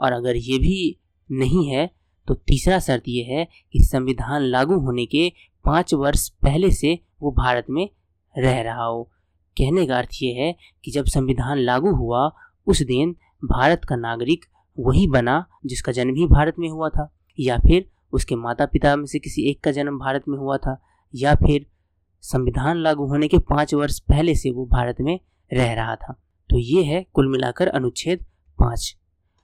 और 0.00 0.12
अगर 0.12 0.36
ये 0.36 0.58
भी 0.58 0.98
नहीं 1.30 1.66
है 1.68 1.90
तो 2.28 2.34
तीसरा 2.36 2.78
शर्त 2.78 3.08
यह 3.08 3.26
है 3.28 3.46
कि 3.72 3.82
संविधान 3.84 4.42
लागू 4.42 4.78
होने 4.78 5.06
के 5.06 5.32
पाँच 5.64 5.94
वर्ष 5.94 6.28
पहले 6.42 6.70
से 6.70 6.98
वो 7.22 7.30
भारत 7.32 7.66
में 7.70 7.88
रह 8.34 8.60
रहा 8.60 8.84
हो। 8.84 9.02
कहने 9.56 9.86
का 9.86 9.98
अर्थ 9.98 10.22
ये 10.22 10.32
है 10.32 10.54
कि 10.84 10.90
जब 10.90 11.04
संविधान 11.04 11.58
लागू 11.58 11.94
हुआ, 11.94 12.30
उस 12.66 12.82
दिन 12.82 13.14
भारत 13.44 13.84
का 13.84 13.96
नागरिक 13.96 14.44
वही 14.78 15.06
बना 15.06 15.44
जिसका 15.66 15.92
जन्म 15.92 16.14
ही 16.14 16.26
भारत 16.26 16.54
में 16.58 16.68
हुआ 16.68 16.88
था, 16.88 17.16
या 17.40 17.58
फिर 17.58 17.90
उसके 18.12 18.34
माता 18.34 18.66
पिता 18.66 18.96
में 18.96 19.06
से 19.06 19.18
किसी 19.18 19.50
एक 19.50 19.60
का 19.60 19.70
जन्म 19.70 19.98
भारत 19.98 20.24
में 20.28 20.38
हुआ 20.38 20.56
था, 20.56 20.80
या 21.14 21.34
फिर 21.34 21.66
संविधान 22.22 22.76
लागू 22.76 23.06
होने 23.06 23.28
के 23.28 23.38
पाँच 23.38 23.74
वर्ष 23.74 23.98
पहले 23.98 24.34
से 24.34 24.50
वो 24.50 24.66
भारत 24.66 24.96
में 25.00 25.20
रह 25.52 25.72
रहा 25.72 25.96
था। 25.96 26.12
तो 26.50 26.58
ये 26.58 26.82
है 26.82 27.06
कुल 27.12 27.28
मिलाकर 27.28 27.68
अनुच्छेद 27.68 28.24
पाँच। 28.58 28.96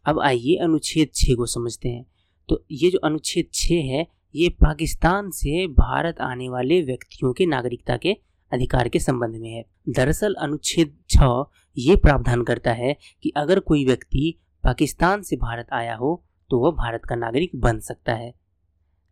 अब 0.06 0.20
आइए 0.20 0.56
अनुच्छेद 0.56 1.08
छः 1.14 1.34
को 1.34 1.46
समझते 1.46 1.88
हैं। 1.88 2.06
तो 2.48 2.64
ये 2.70 2.90
जो 2.90 2.98
अनुच्छेद 2.98 3.48
छः 3.54 3.74
है, 3.74 4.06
ये 4.34 4.48
पाकिस्तान 4.48 5.30
से 5.30 5.66
भारत 5.66 6.20
आने 6.20 6.48
वाले 6.48 6.82
व्यक्तियों 6.82 7.32
के 7.32 7.46
नागरिकता 7.46 7.96
के 7.96 8.16
अधिकार 8.52 8.88
के 8.88 8.98
संबंध 8.98 9.36
में 9.36 9.50
है। 9.50 9.64
दरअसल 9.88 10.34
अनुच्छेद 10.34 10.96
छ 11.10 11.46
ये 11.78 11.96
प्रावधान 11.96 12.42
करता 12.42 12.72
है 12.72 12.96
कि 13.22 13.32
अगर 13.36 13.60
कोई 13.60 13.84
व्यक्ति 13.84 14.38
पाकिस्तान 14.64 15.22
से 15.22 15.36
भारत 15.36 15.66
आया 15.72 15.94
हो 15.96 16.22
तो 16.50 16.58
वह 16.58 16.70
भारत 16.70 17.02
का 17.08 17.14
नागरिक 17.14 17.50
बन 17.56 17.78
सकता 17.80 18.14
है। 18.14 18.32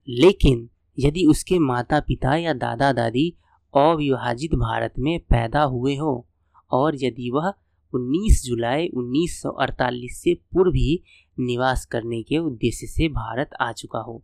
लेकिन 0.09 0.69
यदि 0.99 1.25
उसके 1.27 1.59
माता 1.59 2.01
पिता 2.01 2.35
या 2.37 2.53
दादा 2.55 2.93
दादी 2.93 3.29
अविभाजित 3.75 4.55
भारत 4.55 4.95
में 4.99 5.19
पैदा 5.21 5.63
हुए 5.63 5.95
हो, 5.97 6.27
और 6.71 6.97
यदि 6.97 7.31
वह 7.31 7.53
19 7.93 8.43
जुलाई 8.45 8.89
1948 8.89 10.13
से 10.15 10.35
पूर्व 10.53 10.73
ही 10.73 11.03
निवास 11.39 11.85
करने 11.87 12.23
के 12.23 12.39
उद्देश्य 12.39 12.87
से 12.87 13.09
भारत 13.09 13.51
आ 13.61 13.71
चुका 13.73 13.99
हो, 13.99 14.19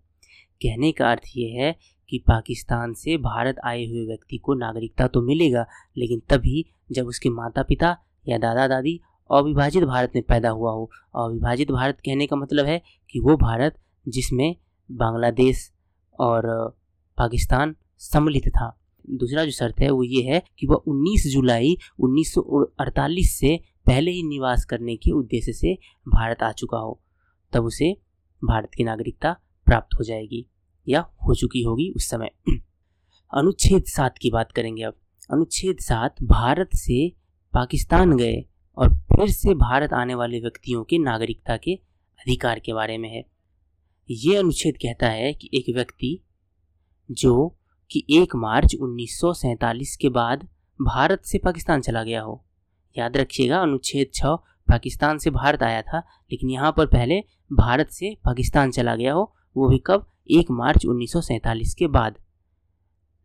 कहने 0.60 0.92
का 0.92 1.10
अर्थ 1.10 1.22
ये 1.36 1.48
है 1.52 1.74
कि 2.10 2.18
पाकिस्तान 2.18 2.92
से 2.94 3.16
भारत 3.16 3.56
आए 3.64 3.84
हुए 3.86 4.06
व्यक्ति 4.06 4.38
को 4.38 4.54
नागरिकता 4.54 5.06
तो 5.06 5.22
मिलेगा, 5.22 5.66
लेकिन 5.96 6.22
तभी 6.28 6.64
जब 6.92 7.06
उसके 7.06 7.28
माता 7.30 7.62
पिता 7.62 7.96
या 8.28 8.38
दादा 8.38 8.66
दादी 8.68 9.00
अविभाजित 9.30 9.84
भारत 9.84 10.12
में 10.14 10.24
पैदा 10.24 10.50
हुआ 10.50 10.72
हो। 10.72 10.90
अविभाजित 11.16 11.70
भारत 11.70 11.98
कहने 12.00 12.26
का 12.26 12.36
मतलब 12.36 12.66
है 12.66 12.82
कि 13.10 13.20
वो 13.20 13.36
भारत 13.36 13.78
जिसमें 14.08 14.56
बांग्लादेश 14.90 15.72
और 16.20 16.42
पाकिस्तान 17.18 17.76
सम्मिलित 17.98 18.48
था। 18.48 18.80
दूसरा 19.10 19.44
जो 19.44 19.50
शर्त 19.50 19.80
है 19.80 19.90
वो 19.90 20.02
ये 20.02 20.22
है 20.22 20.42
कि 20.58 20.66
वह 20.66 20.82
19 20.86 21.26
जुलाई 21.26 21.78
1948 22.00 23.38
से 23.38 23.60
पहले 23.86 24.10
ही 24.10 24.22
निवास 24.22 24.64
करने 24.64 24.96
के 24.96 25.10
उद्देश्य 25.10 25.52
से 25.52 25.78
भारत 26.08 26.42
आ 26.42 26.52
चुका 26.52 26.78
हो। 26.78 27.02
तब 27.52 27.64
उसे 27.64 27.96
भारत 28.44 28.70
की 28.76 28.84
नागरिकता 28.84 29.36
प्राप्त 29.66 29.98
हो 29.98 30.04
जाएगी 30.04 30.46
या 30.88 31.00
हो 31.00 31.34
चुकी 31.34 31.62
होगी 31.62 31.92
उस 31.96 32.10
समय। 32.10 32.30
अनुच्छेद 33.34 33.84
सात 33.84 34.18
की 34.18 34.30
बात 34.30 34.52
करेंगे 34.52 34.82
अब। 34.82 34.94
अनुच्छेद 35.30 35.78
सात, 35.78 36.22
भारत 36.22 36.70
से 36.74 37.08
पाकिस्तान 37.52 38.16
गए 38.16 38.44
और 38.78 38.94
फिर 38.94 39.28
से 39.28 39.54
भारत 39.54 39.92
आने 39.92 40.14
वाले 40.14 40.40
व्यक्तियों 40.40 40.84
के 40.84 40.98
नागरिकता 40.98 41.56
के 41.56 41.74
अधिकार 42.18 42.58
के 42.58 42.72
बारे 42.72 42.98
में 42.98 43.08
है। 43.08 43.26
ये 44.10 44.36
अनुच्छेद 44.36 44.76
कहता 44.76 45.08
है 45.08 45.34
कि 45.34 45.50
एक 45.54 45.74
व्यक्ति 45.74 46.24
जो 47.10 47.58
कि 47.90 48.06
एक 48.10 48.36
मार्च 48.36 48.74
उन्नीस 48.74 49.98
के 50.00 50.08
बाद 50.08 50.48
भारत 50.82 51.22
से 51.24 51.38
पाकिस्तान 51.38 51.80
चला 51.80 52.02
गया 52.02 52.22
हो। 52.22 52.44
याद 52.98 53.16
रखिएगा, 53.16 53.58
अनुच्छेद 53.58 54.10
छ 54.14 54.22
पाकिस्तान 54.68 55.18
से 55.18 55.30
भारत 55.30 55.62
आया 55.62 55.82
था, 55.82 55.98
लेकिन 56.32 56.50
यहाँ 56.50 56.74
पर 56.76 56.86
पहले 56.86 57.20
भारत 57.52 57.88
से 57.88 58.16
पाकिस्तान 58.24 58.70
चला 58.70 58.96
गया 58.96 59.12
हो, 59.12 59.36
वो 59.56 59.68
भी 59.68 59.78
कब? 59.86 60.10
एक 60.30 60.50
मार्च 60.50 60.86
उन्नीस 60.86 61.74
के 61.78 61.86
बाद। 61.86 62.18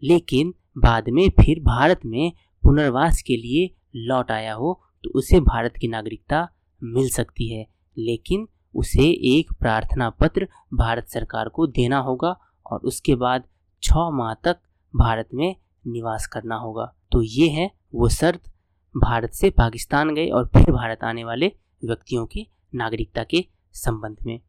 लेकिन 0.03 0.53
बाद 0.77 1.09
में 1.09 1.29
फिर 1.29 1.59
भारत 1.59 1.99
में 2.05 2.33
पुनर्वास 2.63 3.21
के 3.21 3.37
लिए 3.37 3.75
लौट 3.95 4.31
आया 4.31 4.53
हो 4.53 4.81
तो 5.03 5.09
उसे 5.09 5.39
भारत 5.41 5.77
की 5.81 5.87
नागरिकता 5.87 6.47
मिल 6.81 7.09
सकती 7.09 7.47
है, 7.49 7.65
लेकिन 7.97 8.47
उसे 8.75 9.09
एक 9.29 9.51
प्रार्थना 9.53 10.09
पत्र 10.09 10.47
भारत 10.73 11.07
सरकार 11.07 11.49
को 11.49 11.67
देना 11.69 11.99
होगा 11.99 12.35
और 12.65 12.79
उसके 12.81 13.15
बाद 13.15 13.43
छ 13.83 13.93
माह 14.13 14.33
तक 14.33 14.59
भारत 14.93 15.29
में 15.33 15.55
निवास 15.87 16.27
करना 16.27 16.55
होगा। 16.55 16.85
तो 17.11 17.21
ये 17.21 17.47
है 17.49 17.69
वो 17.95 18.09
शर्त। 18.09 18.51
भारत 18.95 19.31
से 19.31 19.49
पाकिस्तान 19.49 20.13
गए 20.15 20.27
और 20.27 20.47
फिर 20.47 20.71
भारत 20.71 21.03
आने 21.03 21.23
वाले 21.23 21.47
व्यक्तियों 21.83 22.25
की 22.25 22.47
नागरिकता 22.75 23.23
के 23.23 23.43
संबंध 23.75 24.17
में। 24.25 24.39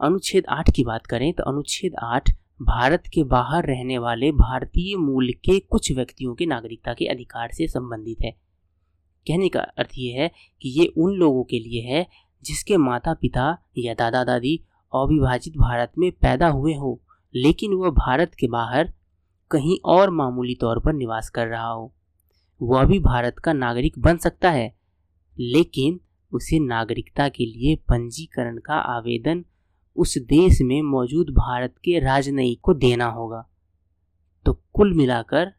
अनुच्छेद 0.00 0.46
आठ 0.48 0.70
की 0.70 0.84
बात 0.84 1.06
करें 1.06 1.32
तो 1.32 1.42
अनुच्छेद 1.42 1.94
आठ 2.02 2.30
भारत 2.62 3.02
के 3.06 3.24
बाहर 3.24 3.66
रहने 3.66 3.98
वाले 3.98 4.30
भारतीय 4.32 4.96
मूल 4.96 5.32
के 5.44 5.58
कुछ 5.60 5.90
व्यक्तियों 5.92 6.34
के 6.34 6.46
नागरिकता 6.46 6.94
के 6.94 7.06
अधिकार 7.06 7.52
से 7.52 7.68
संबंधित 7.68 8.22
है। 8.24 8.34
कहने 9.26 9.48
का 9.48 9.60
अर्थ 9.60 9.90
ये 9.98 10.12
है 10.12 10.30
कि 10.62 10.68
ये 10.68 10.86
उन 10.96 11.12
लोगों 11.12 11.42
के 11.44 11.58
लिए 11.58 11.82
है 11.82 12.06
जिसके 12.44 12.76
माता 12.76 13.14
पिता 13.14 13.56
या 13.78 13.94
दादा 13.94 14.24
दादी 14.24 14.56
अविभाजित 14.92 15.56
भारत 15.56 15.92
में 15.98 16.10
पैदा 16.12 16.48
हुए 16.48 16.74
हो, 16.74 17.00
लेकिन 17.34 17.72
वह 17.72 17.90
भारत 17.90 18.34
के 18.34 18.48
बाहर 18.48 18.92
कहीं 19.50 19.76
और 19.84 20.10
मामूली 20.10 20.54
तौर 20.54 20.80
पर 20.80 20.92
निवास 20.92 21.28
कर 21.30 21.46
रहा 21.46 21.68
हो। 21.68 21.92
वह 22.62 22.84
भी 22.84 22.98
भारत 22.98 23.38
का 23.38 23.52
नागरिक 23.52 23.98
बन 23.98 24.16
सकता 24.16 24.50
है, 24.50 24.74
लेकिन 25.36 26.00
उसे 26.32 26.58
नागरिकता 26.58 27.28
के 27.28 27.46
लिए 27.46 27.76
पंजीकरण 27.76 28.58
का 28.58 28.74
आवेदन 28.74 29.44
उस 29.96 30.18
देश 30.18 30.60
में 30.62 30.80
मौजूद 30.82 31.30
भारत 31.30 31.74
के 31.84 31.98
राजनयिक 31.98 32.60
को 32.60 32.74
देना 32.74 33.06
होगा। 33.06 33.44
तो 34.46 34.52
कुल 34.72 34.92
मिलाकर 34.94 35.52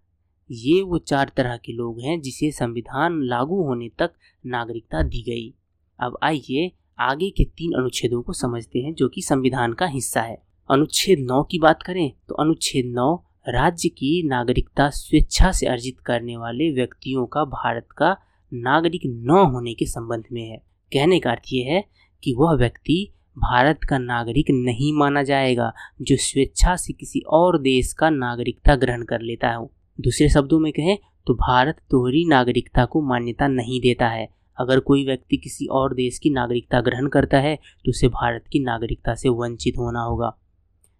ये 0.56 0.82
वो 0.82 0.98
चार 1.00 1.32
तरह 1.38 1.58
के 1.58 1.74
लोग 1.74 2.00
हैं 2.02 2.20
जिसे 2.22 2.52
संविधान 2.52 3.22
लागू 3.24 3.62
होने 3.64 3.90
तक 4.00 4.14
नागरिकता 4.46 5.02
दी 5.04 5.22
गई। 5.24 5.54
अब 6.00 6.18
आइए 6.24 6.72
आगे 7.02 7.30
के 7.30 7.44
तीन 7.48 7.74
अनुच्छेदों 7.74 8.22
को 8.22 8.34
समझते 8.34 8.80
हैं 8.80 8.94
जो 8.94 9.08
कि 9.10 9.22
संविधान 9.22 9.74
का 9.74 9.86
हिस्सा 9.86 10.22
है। 10.22 10.42
अनुच्छेद 10.70 11.20
नौ 11.22 11.42
की 11.44 11.60
बात 11.60 11.82
करें 11.84 12.12
तो 12.30 12.36
अनुच्छेद 12.36 12.92
नौ, 12.96 13.16
राज्य 13.50 13.90
की 13.90 14.22
नागरिकता 14.28 14.90
स्वेच्छा 14.90 15.52
से 15.52 15.68
अर्जित 15.68 16.00
करने 16.00 16.38
वाले 16.38 16.72
व्यक्तियों 16.72 17.26
का 17.26 17.44
भारत 17.46 17.88
का 17.98 18.16
नागरिक 18.52 19.02
न 19.06 19.46
होने 19.54 19.74
के 19.74 19.86
संबंध 19.86 20.24
में 20.32 20.42
है। 20.42 20.58
कहने 20.92 21.20
का 21.20 21.32
अर्थ 21.32 21.54
ये 21.54 21.64
है 21.64 21.84
कि 22.24 22.34
वह 22.34 22.56
व्यक्ति 22.56 23.08
भारत 23.38 23.80
का 23.90 23.98
नागरिक 23.98 24.52
नहीं 24.52 24.92
माना 24.94 25.24
जाएगा 25.24 25.72
जो 26.02 26.16
स्वेच्छा 26.18 26.76
से 26.76 26.94
किसी 26.94 27.20
और 27.30 27.62
देश 27.62 27.94
का 27.94 28.10
नागरिकता 28.10 28.76
ग्रहण 28.76 29.04
कर 29.04 29.22
लेता 29.22 29.54
हो। 29.54 29.72
दूसरे 30.00 30.30
शब्दों 30.30 30.60
में 30.60 30.72
कहें 30.74 30.98
तो 31.28 31.34
भारत 31.34 31.82
दोहरी 31.92 32.26
नागरिकता 32.26 32.86
को 32.86 33.02
मान्यता 33.02 33.48
नहीं 33.48 33.80
देता 33.82 34.08
है। 34.08 34.28
अगर 34.58 34.80
कोई 34.80 35.06
व्यक्ति 35.06 35.38
किसी 35.38 35.66
और 35.72 35.94
देश 35.94 36.18
की 36.20 36.30
नागरिकता 36.30 36.82
ग्रहण 36.82 37.08
करता 37.08 37.40
है 37.40 37.56
तो 37.56 37.90
उसे 37.90 38.08
भारत 38.08 38.46
की 38.52 38.60
नागरिकता 38.60 39.16
से 39.16 39.30
वंचित 39.30 39.78
होना 39.78 40.02
होगा। 40.02 40.36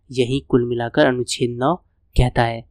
यही 0.10 0.40
कुल 0.40 0.66
मिलाकर 0.66 1.06
अनुच्छेद 1.06 1.58
नौ 1.60 1.76
कहता 2.16 2.44
है। 2.44 2.62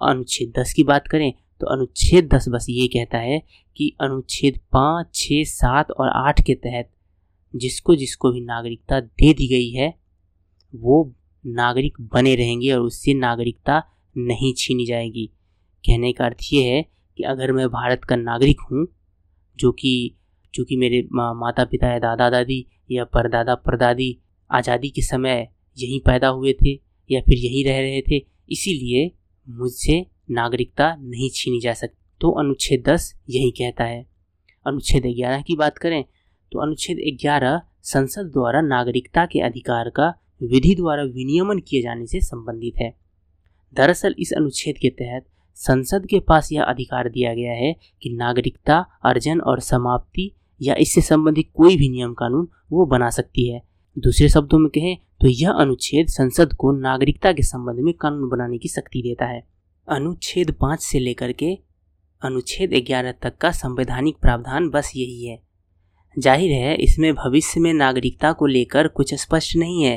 अनुच्छेद 0.00 0.52
दस 0.58 0.72
की 0.72 0.84
बात 0.84 1.06
करें 1.06 1.32
तो 1.60 1.66
अनुच्छेद 1.66 2.28
दस 2.34 2.48
बस 2.48 2.66
ये 2.70 2.86
कहता 2.88 3.18
है 3.18 3.42
कि 3.76 3.96
अनुच्छेद 4.00 4.58
पाँच, 4.72 5.14
छः, 5.14 5.42
सात 5.44 5.90
और 5.90 6.08
आठ 6.08 6.40
के 6.40 6.54
तहत 6.54 6.90
जिसको 7.54 7.94
जिसको 7.96 8.30
भी 8.32 8.40
नागरिकता 8.40 9.00
दे 9.00 9.32
दी 9.34 9.48
गई 9.48 9.70
है, 9.70 9.94
वो 10.74 11.14
नागरिक 11.44 12.00
बने 12.12 12.34
रहेंगे 12.34 12.72
और 12.72 12.80
उससे 12.80 13.14
नागरिकता 13.14 13.82
नहीं 14.16 14.54
छीनी 14.54 14.86
जाएगी। 14.86 15.30
कहने 15.84 16.12
का 16.12 16.24
अर्थ 16.24 16.52
ये 16.52 16.62
है 16.64 16.82
कि 17.18 17.22
अगर 17.24 17.52
मैं 17.52 17.68
भारत 17.68 18.04
का 18.04 18.16
नागरिक 18.16 18.60
हूँ 18.70 18.86
जो 19.58 19.72
कि 19.72 20.16
चूँकि 20.54 20.76
मेरे 20.76 21.06
मा, 21.12 21.32
माता 21.34 21.64
पिता 21.64 21.92
या 21.92 21.98
दादा 21.98 22.28
दादी 22.30 22.66
या 22.90 23.04
परदादा 23.04 23.54
परदादी 23.54 24.16
आज़ादी 24.50 24.88
के 24.90 25.02
समय 25.02 25.48
यहीं 25.78 26.00
पैदा 26.00 26.28
हुए 26.28 26.52
थे 26.62 26.72
या 27.10 27.20
फिर 27.20 27.38
यहीं 27.38 27.64
रह 27.64 27.80
रहे 27.80 28.00
थे 28.02 28.24
इसीलिए 28.50 29.10
मुझसे 29.46 30.04
नागरिकता 30.30 30.94
नहीं 30.94 31.30
छीनी 31.34 31.60
जा 31.60 31.72
सकती 31.72 31.98
तो 32.20 32.30
अनुच्छेद 32.40 32.82
दस 32.88 33.14
यही 33.30 33.50
कहता 33.50 33.84
है। 33.84 34.04
अनुच्छेद 34.66 35.06
ग्यारह 35.06 35.42
की 35.42 35.56
बात 35.56 35.78
करें 35.78 36.04
तो 36.52 36.58
अनुच्छेद 36.58 36.98
ग्यारह 37.20 37.60
संसद 37.82 38.30
द्वारा 38.32 38.60
नागरिकता 38.60 39.24
के 39.26 39.40
अधिकार 39.40 39.88
का 39.90 40.08
विधि 40.42 40.74
द्वारा 40.74 41.02
विनियमन 41.04 41.58
किए 41.58 41.82
जाने 41.82 42.06
से 42.06 42.20
संबंधित 42.20 42.80
है। 42.80 42.94
दरअसल 43.76 44.14
इस 44.18 44.32
अनुच्छेद 44.32 44.78
के 44.78 44.90
तहत 44.90 45.26
संसद 45.58 46.06
के 46.06 46.20
पास 46.20 46.52
यह 46.52 46.62
अधिकार 46.64 47.08
दिया 47.08 47.34
गया 47.34 47.52
है 47.54 47.72
कि 48.02 48.10
नागरिकता, 48.12 48.78
अर्जन 49.04 49.40
और 49.40 49.60
समाप्ति 49.62 50.30
या 50.60 50.74
इससे 50.76 51.00
संबंधित 51.00 51.50
कोई 51.54 51.76
भी 51.76 51.88
नियम 51.88 52.12
कानून 52.14 52.48
वो 52.72 52.86
बना 52.86 53.10
सकती 53.10 53.48
है। 53.48 53.60
दूसरे 53.96 54.28
शब्दों 54.28 54.58
में 54.58 54.68
कहें 54.70 54.96
तो 55.20 55.28
यह 55.28 55.50
अनुच्छेद 55.52 56.08
संसद 56.08 56.52
को 56.52 56.72
नागरिकता 56.72 57.32
के 57.32 57.42
संबंध 57.42 57.78
में 57.78 57.92
कानून 57.94 58.28
बनाने 58.28 58.58
की 58.58 58.68
शक्ति 58.68 59.02
देता 59.02 59.26
है। 59.26 59.42
अनुच्छेद 59.88 60.50
पाँच 60.60 60.82
से 60.82 60.98
लेकर 60.98 61.32
के 61.32 61.52
अनुच्छेद 62.22 62.74
ग्यारह 62.86 63.12
तक 63.22 63.36
का 63.36 63.50
संवैधानिक 63.52 64.16
प्रावधान 64.16 64.68
बस 64.70 64.92
यही 64.96 65.26
है। 65.26 65.38
ज़ाहिर 66.16 66.52
है, 66.52 66.74
इसमें 66.74 67.14
भविष्य 67.14 67.60
में 67.60 67.72
नागरिकता 67.74 68.32
को 68.32 68.46
लेकर 68.46 68.88
कुछ 68.88 69.14
स्पष्ट 69.14 69.56
नहीं 69.56 69.82
है, 69.82 69.96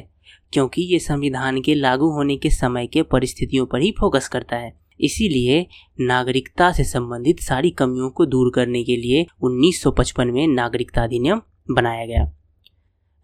क्योंकि 0.53 0.81
ये 0.83 0.99
संविधान 0.99 1.61
के 1.61 1.75
लागू 1.75 2.09
होने 2.11 2.37
के 2.37 2.49
समय 2.49 2.87
के 2.87 3.01
परिस्थितियों 3.03 3.65
पर 3.65 3.81
ही 3.81 3.91
फोकस 3.91 4.27
करता 4.27 4.55
है। 4.55 4.71
इसीलिए 5.03 5.65
नागरिकता 5.99 6.71
से 6.71 6.83
संबंधित 6.83 7.39
सारी 7.39 7.71
कमियों 7.71 8.09
को 8.09 8.25
दूर 8.25 8.51
करने 8.55 8.83
के 8.83 8.95
लिए 8.95 9.25
1955 9.43 10.31
में 10.31 10.47
नागरिकता 10.47 11.03
अधिनियम 11.03 11.41
बनाया 11.71 12.05
गया। 12.05 12.31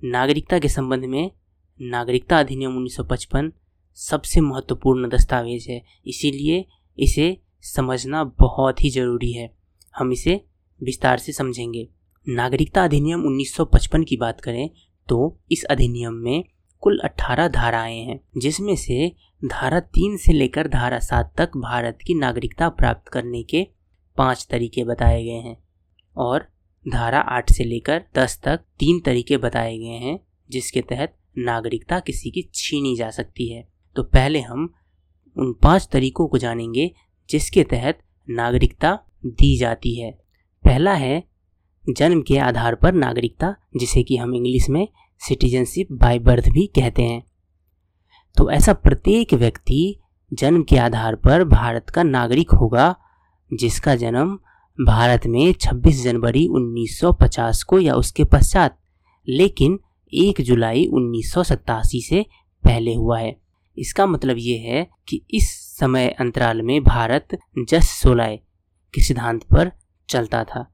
नागरिकता 0.03 0.59
के 0.59 0.67
संबंध 0.67 1.05
में 1.05 1.31
नागरिकता 1.79 2.39
अधिनियम 2.39 2.77
1955 2.77 3.51
सबसे 3.97 4.41
महत्वपूर्ण 4.41 5.09
दस्तावेज़ 5.09 5.69
है, 5.71 5.83
इसीलिए 6.07 6.65
इसे 6.97 7.37
समझना 7.61 8.23
बहुत 8.39 8.83
ही 8.83 8.89
ज़रूरी 8.89 9.31
है। 9.31 9.53
हम 9.95 10.11
इसे 10.11 10.41
विस्तार 10.81 11.17
से 11.17 11.31
समझेंगे। 11.31 11.87
नागरिकता 12.27 12.83
अधिनियम 12.83 13.23
1955 13.23 14.03
की 14.03 14.17
बात 14.17 14.41
करें 14.41 14.69
तो 15.07 15.37
इस 15.51 15.63
अधिनियम 15.63 16.13
में 16.13 16.43
कुल 16.81 16.99
18 16.99 17.47
धाराएँ 17.47 17.99
हैं, 17.99 18.19
जिसमें 18.37 18.75
से 18.75 19.11
धारा 19.45 19.79
तीन 19.79 20.17
से 20.17 20.33
लेकर 20.33 20.67
धारा 20.67 20.99
सात 20.99 21.33
तक 21.37 21.51
भारत 21.57 21.97
की 22.07 22.13
नागरिकता 22.13 22.69
प्राप्त 22.69 23.09
करने 23.09 23.43
के 23.43 23.67
पाँच 24.17 24.47
तरीके 24.51 24.83
बताए 24.83 25.23
गए 25.23 25.31
हैं 25.31 25.63
और 26.17 26.39
धारा 26.87 27.19
आठ 27.19 27.51
से 27.51 27.63
लेकर 27.63 28.03
दस 28.15 28.41
तक 28.43 28.57
तीन 28.79 28.99
तरीके 28.99 29.37
बताए 29.37 29.77
गए 29.77 29.85
हैं, 29.85 30.19
जिसके 30.51 30.81
तहत 30.81 31.15
नागरिकता 31.37 31.99
किसी 31.99 32.31
की 32.31 32.49
छीनी 32.53 32.95
जा 32.95 33.09
सकती 33.09 33.53
है। 33.53 33.67
तो 33.95 34.03
पहले 34.03 34.39
हम 34.39 34.73
उन 35.37 35.53
पाँच 35.53 35.89
तरीकों 35.91 36.27
को 36.27 36.37
जानेंगे, 36.37 36.91
जिसके 37.29 37.63
तहत 37.63 37.99
नागरिकता 38.29 38.99
दी 39.25 39.57
जाती 39.57 39.99
है। 39.99 40.11
पहला 40.65 40.93
है, 40.93 41.23
जन्म 41.89 42.21
के 42.21 42.37
आधार 42.37 42.75
पर 42.75 42.93
नागरिकता, 42.93 43.55
जिसे 43.77 44.03
कि 44.03 44.17
हम 44.17 44.35
इंग्लिश 44.35 44.69
में 44.69 44.87
सिटीजनशिप 45.19 45.87
बाय 45.91 46.19
बर्थ 46.19 46.49
भी 46.49 46.67
कहते 46.67 47.03
हैं। 47.03 47.28
तो 48.39 48.51
ऐसा 48.51 48.73
प्रत्येक 48.73 49.33
व्यक्ति 49.33 49.99
जन्म 50.33 50.63
के 50.63 50.77
आधार 50.77 51.15
पर 51.15 51.43
भारत 51.43 51.89
का 51.89 52.03
नागरिक 52.03 52.51
होगा, 52.51 52.95
जिसका 53.53 53.95
जन्म 53.95 54.39
भारत 54.85 55.21
में 55.27 55.53
26 55.53 56.03
जनवरी 56.03 56.47
1950 56.47 57.63
को 57.63 57.79
या 57.79 57.93
उसके 57.93 58.23
पश्चात, 58.23 58.79
लेकिन 59.29 59.79
1 60.13 60.41
जुलाई 60.41 60.85
उन्नीस 60.85 61.33
सौ 61.33 61.43
सतासी 61.43 62.01
से 62.01 62.25
पहले 62.63 62.93
हुआ 62.93 63.19
है। 63.19 63.41
इसका 63.77 64.05
मतलब 64.05 64.35
ये 64.39 64.57
है 64.57 64.87
कि 65.07 65.25
इस 65.31 65.77
समय 65.79 66.09
अंतराल 66.09 66.61
में 66.61 66.83
भारत 66.83 67.37
जस 67.69 67.89
सोलाय 67.89 68.39
के 68.93 69.01
सिद्धांत 69.01 69.43
पर 69.43 69.71
चलता 70.09 70.43
था। 70.43 70.73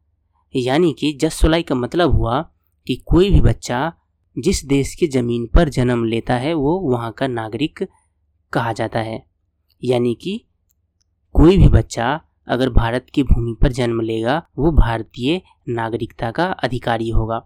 यानी 0.56 0.96
कि 1.00 1.18
जस 1.22 1.34
सोलाई 1.34 1.64
का 1.64 1.76
मतलब 1.76 2.12
हुआ 2.12 2.42
कि 2.88 2.96
कोई 2.96 3.30
भी 3.30 3.42
बच्चा 3.42 3.94
जिस 4.38 4.64
देश 4.66 4.94
की 4.96 5.08
ज़मीन 5.08 5.46
पर 5.46 5.70
जन्म 5.70 6.04
लेता 6.06 6.36
है, 6.36 6.54
वो 6.54 6.80
वहाँ 6.82 7.12
का 7.12 7.28
नागरिक 7.28 7.88
कहा 8.54 8.74
जाता 8.74 9.00
है। 9.00 9.24
यानी 9.84 10.14
कि 10.16 10.40
कोई 11.36 11.58
भी 11.58 11.68
बच्चा 11.68 12.20
अगर 12.48 12.70
भारत 12.70 13.06
की 13.14 13.24
भूमि 13.24 13.56
पर 13.62 13.72
जन्म 13.72 14.02
लेगा, 14.02 14.42
वो 14.58 14.72
भारतीय 14.72 15.42
नागरिकता 15.70 16.32
का 16.32 16.46
अधिकारी 16.46 17.10
होगा। 17.10 17.42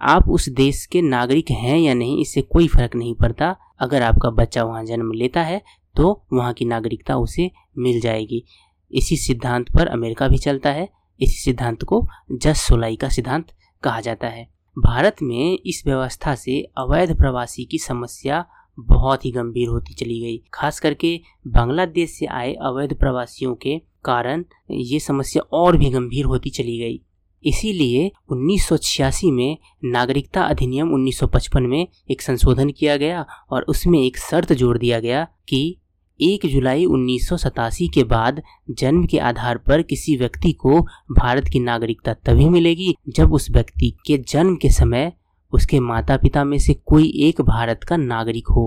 आप 0.00 0.28
उस 0.28 0.48
देश 0.48 0.84
के 0.86 1.02
नागरिक 1.02 1.50
हैं 1.50 1.78
या 1.78 1.94
नहीं, 1.94 2.20
इससे 2.20 2.42
कोई 2.42 2.66
फ़र्क 2.68 2.94
नहीं 2.96 3.14
पड़ता। 3.14 3.56
अगर 3.80 4.02
आपका 4.02 4.30
बच्चा 4.32 4.64
वहाँ 4.64 4.84
जन्म 4.84 5.12
लेता 5.12 5.42
है 5.42 5.62
तो 5.94 6.10
वहाँ 6.32 6.52
की 6.52 6.64
नागरिकता 6.64 7.16
उसे 7.16 7.50
मिल 7.78 8.00
जाएगी। 8.00 8.42
इसी 8.90 9.16
सिद्धांत 9.16 9.70
पर 9.74 9.86
अमेरिका 9.86 10.28
भी 10.28 10.38
चलता 10.38 10.70
है। 10.70 10.88
इसी 11.20 11.40
सिद्धांत 11.40 11.82
को 11.84 12.02
जस 12.32 12.60
सोलाई 12.60 12.96
का 12.96 13.08
सिद्धांत 13.08 13.52
कहा 13.82 14.00
जाता 14.00 14.28
है। 14.28 14.55
भारत 14.78 15.16
में 15.22 15.58
इस 15.66 15.82
व्यवस्था 15.86 16.34
से 16.34 16.60
अवैध 16.78 17.16
प्रवासी 17.16 17.64
की 17.64 17.78
समस्या 17.78 18.44
बहुत 18.78 19.24
ही 19.24 19.30
गंभीर 19.30 19.68
होती 19.68 19.94
चली 19.94 20.20
गई। 20.20 20.42
खास 20.54 20.80
करके 20.80 21.20
बांग्लादेश 21.46 22.10
से 22.10 22.26
आए 22.26 22.52
अवैध 22.52 22.94
प्रवासियों 22.98 23.54
के 23.54 23.78
कारण 24.04 24.44
ये 24.70 25.00
समस्या 25.00 25.42
और 25.42 25.76
भी 25.76 25.90
गंभीर 25.90 26.24
होती 26.24 26.50
चली 26.50 26.78
गई। 26.78 27.00
इसीलिए 27.44 28.10
1986 28.32 29.30
में 29.30 29.58
नागरिकता 29.84 30.42
अधिनियम 30.42 30.92
1955 30.94 31.60
में 31.60 31.88
एक 32.10 32.22
संशोधन 32.22 32.70
किया 32.70 32.96
गया 32.96 33.26
और 33.50 33.62
उसमें 33.62 33.98
एक 34.00 34.18
शर्त 34.18 34.52
जोड़ 34.52 34.78
दिया 34.78 35.00
गया 35.00 35.26
कि 35.48 35.76
एक 36.20 36.46
जुलाई 36.46 36.84
उन्नीस 36.84 37.28
सौ 37.28 37.36
सतासी 37.36 37.88
के 37.88 38.04
बाद 38.04 38.42
जन्म 38.70 39.04
के 39.06 39.18
आधार 39.18 39.58
पर 39.58 39.82
किसी 39.82 40.16
व्यक्ति 40.16 40.52
को 40.52 40.80
भारत 41.12 41.48
की 41.48 41.60
नागरिकता 41.60 42.14
तभी 42.26 42.48
मिलेगी 42.48 42.94
जब 43.08 43.32
उस 43.32 43.50
व्यक्ति 43.50 43.90
के 44.06 44.18
जन्म 44.28 44.56
के 44.56 44.70
समय 44.70 45.12
उसके 45.52 45.80
माता 45.80 46.16
पिता 46.16 46.44
में 46.44 46.58
से 46.58 46.74
कोई 46.86 47.12
एक 47.18 47.40
भारत 47.40 47.84
का 47.84 47.96
नागरिक 47.96 48.48
हो। 48.48 48.66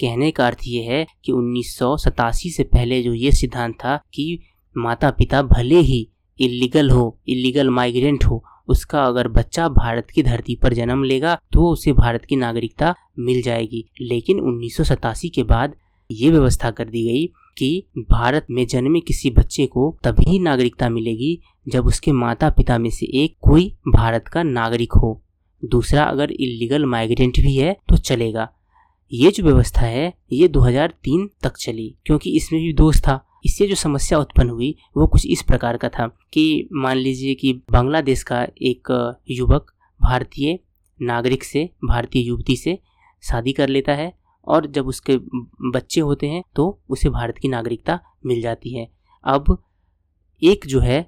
कहने 0.00 0.30
का 0.30 0.46
अर्थ 0.46 0.58
ये 0.66 0.82
है 0.82 1.06
कि 1.24 1.32
उन्नीस 1.32 1.76
सौ 1.78 1.96
सतासी 1.96 2.50
से 2.50 2.64
पहले 2.64 3.02
जो 3.02 3.12
ये 3.14 3.32
सिद्धांत 3.32 3.74
था 3.74 3.96
कि 4.14 4.38
माता 4.76 5.10
पिता 5.10 5.42
भले 5.42 5.80
ही 5.80 6.08
इलीगल 6.40 6.90
हो 6.90 7.18
इलीगल 7.28 7.70
माइग्रेंट 7.70 8.24
हो, 8.24 8.42
उसका 8.68 9.04
अगर 9.04 9.28
बच्चा 9.28 9.68
भारत 9.68 10.10
की 10.10 10.22
धरती 10.22 10.54
पर 10.56 10.74
जन्म 10.74 11.04
लेगा 11.04 11.38
तो 11.52 11.68
उसे 11.68 11.92
भारत 11.92 12.24
की 12.24 12.36
नागरिकता 12.36 12.94
मिल 13.18 13.42
जाएगी। 13.42 13.84
लेकिन 14.00 14.40
उन्नीस 14.40 14.76
सौ 14.76 14.84
सतासी 14.84 15.28
के 15.28 15.42
बाद 15.44 15.74
ये 16.14 16.30
व्यवस्था 16.30 16.70
कर 16.70 16.84
दी 16.84 17.04
गई 17.04 17.26
कि 17.58 17.86
भारत 18.10 18.46
में 18.50 18.66
जन्मे 18.66 19.00
किसी 19.00 19.30
बच्चे 19.30 19.66
को 19.66 19.96
तभी 20.04 20.38
नागरिकता 20.38 20.88
मिलेगी 20.88 21.38
जब 21.68 21.86
उसके 21.86 22.12
माता 22.12 22.50
पिता 22.50 22.78
में 22.78 22.90
से 22.90 23.06
एक 23.22 23.36
कोई 23.40 23.68
भारत 23.88 24.28
का 24.28 24.42
नागरिक 24.42 24.92
हो। 24.92 25.20
दूसरा, 25.62 26.04
अगर 26.04 26.30
इलीगल 26.30 26.84
माइग्रेंट 26.84 27.40
भी 27.40 27.56
है 27.56 27.76
तो 27.88 27.96
चलेगा। 27.96 28.48
ये 29.12 29.30
जो 29.30 29.42
व्यवस्था 29.42 29.80
है, 29.80 30.12
ये 30.32 30.48
2003 30.48 31.28
तक 31.42 31.56
चली, 31.56 31.94
क्योंकि 32.06 32.36
इसमें 32.36 32.60
भी 32.62 32.72
दोष 32.72 33.00
था। 33.00 33.24
इससे 33.46 33.66
जो 33.66 33.74
समस्या 33.74 34.18
उत्पन्न 34.18 34.50
हुई, 34.50 34.74
वो 34.96 35.06
कुछ 35.06 35.26
इस 35.26 35.42
प्रकार 35.42 35.76
का 35.76 35.88
था 35.88 36.06
कि 36.32 36.68
मान 36.72 36.96
लीजिए 36.96 37.34
कि 37.34 37.52
बांग्लादेश 37.72 38.22
का 38.22 38.42
एक 38.62 39.14
युवक 39.30 39.72
भारतीय 40.00 40.58
नागरिक 41.02 41.44
से, 41.44 41.70
भारतीय 41.84 42.22
युवती 42.22 42.56
से 42.56 42.78
शादी 43.22 43.52
कर 43.52 43.68
लेता 43.68 43.94
है 43.94 44.12
और 44.46 44.66
जब 44.66 44.86
उसके 44.86 45.16
बच्चे 45.70 46.00
होते 46.00 46.28
हैं 46.28 46.42
तो 46.56 46.66
उसे 46.90 47.08
भारत 47.10 47.38
की 47.38 47.48
नागरिकता 47.48 47.98
मिल 48.26 48.40
जाती 48.42 48.74
है। 48.74 48.88
अब 49.24 49.56
एक 50.42 50.66
जो 50.66 50.80
है 50.80 51.00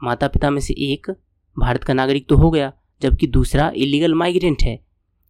माता 0.00 0.28
पिता 0.28 0.50
में 0.50 0.60
से 0.60 0.74
एक 0.84 1.10
भारत 1.56 1.84
का 1.84 1.94
नागरिक 1.94 2.28
तो 2.28 2.36
हो 2.36 2.50
गया, 2.50 2.72
जबकि 3.02 3.26
दूसरा 3.26 3.70
इलीगल 3.76 4.14
माइग्रेंट 4.14 4.62
है। 4.62 4.76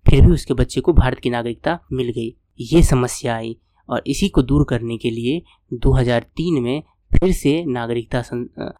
फिर 0.07 0.27
भी 0.27 0.33
उसके 0.33 0.55
बच्चे 0.55 0.81
को 0.81 0.93
भारत 0.93 1.19
की 1.19 1.31
नागरिकता 1.31 1.79
मिल 1.93 2.11
गई। 2.11 2.35
ये 2.63 2.83
समस्या 2.83 3.35
आई 3.37 3.57
और 3.89 4.03
इसी 4.07 4.29
को 4.29 4.43
दूर 4.43 4.65
करने 4.65 4.97
के 4.99 5.11
लिए 5.11 5.43
2003 5.81 6.61
में 6.61 6.83
फिर 7.11 7.33
से 7.33 7.65
नागरिकता 7.65 8.23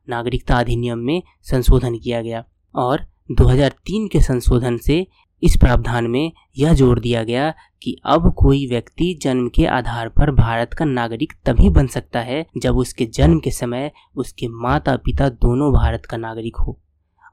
नागरिकता 0.09 0.57
अधिनियम 0.57 0.99
में 0.99 1.23
संशोधन 1.43 1.97
किया 1.99 2.21
गया 2.23 2.45
और 2.75 3.05
2003 3.31 4.09
के 4.09 4.21
संशोधन 4.21 4.77
से 4.79 5.07
इस 5.43 5.57
प्रावधान 5.57 6.07
में 6.07 6.33
यह 6.59 6.73
ज़ोर 6.73 7.01
दिया 7.01 7.23
गया 7.25 7.51
कि 7.83 7.97
अब 8.07 8.33
कोई 8.35 8.67
व्यक्ति 8.67 9.13
जन्म 9.23 9.49
के 9.49 9.67
आधार 9.69 10.09
पर 10.09 10.31
भारत 10.31 10.75
का 10.75 10.85
नागरिक 10.85 11.33
तभी 11.47 11.69
बन 11.71 11.87
सकता 11.87 12.21
है 12.21 12.45
जब 12.57 12.77
उसके 12.77 13.07
जन्म 13.07 13.39
के 13.39 13.51
समय 13.51 13.91
उसके 14.17 14.49
माता 14.63 14.97
पिता 14.97 15.29
दोनों 15.29 15.73
भारत 15.73 16.07
का 16.07 16.17
नागरिक 16.17 16.57
हो। 16.57 16.79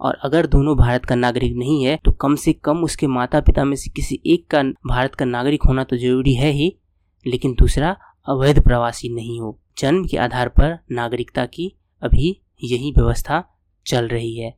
और 0.01 0.17
अगर 0.23 0.45
दोनों 0.45 0.75
भारत 0.77 1.05
का 1.05 1.15
नागरिक 1.15 1.55
नहीं 1.57 1.83
है 1.83 1.97
तो 2.05 2.11
कम 2.11 2.35
से 2.35 2.53
कम 2.53 2.83
उसके 2.83 3.07
माता 3.07 3.39
पिता 3.41 3.63
में 3.65 3.75
से 3.75 3.89
किसी 3.89 4.19
एक 4.25 4.45
का 4.51 4.61
भारत 4.87 5.15
का 5.15 5.25
नागरिक 5.25 5.63
होना 5.63 5.83
तो 5.83 5.97
ज़रूरी 5.97 6.33
है 6.33 6.51
ही। 6.51 6.75
लेकिन 7.25 7.53
दूसरा, 7.53 7.95
अवैध 8.27 8.63
प्रवासी 8.63 9.09
नहीं 9.09 9.39
हो। 9.41 9.57
जन्म 9.77 10.05
के 10.05 10.17
आधार 10.17 10.49
पर 10.49 10.77
नागरिकता 10.91 11.45
की 11.45 11.71
अभी 12.01 12.29
यही 12.63 12.91
व्यवस्था 12.91 13.43
चल 13.85 14.07
रही 14.07 14.35
है। 14.37 14.53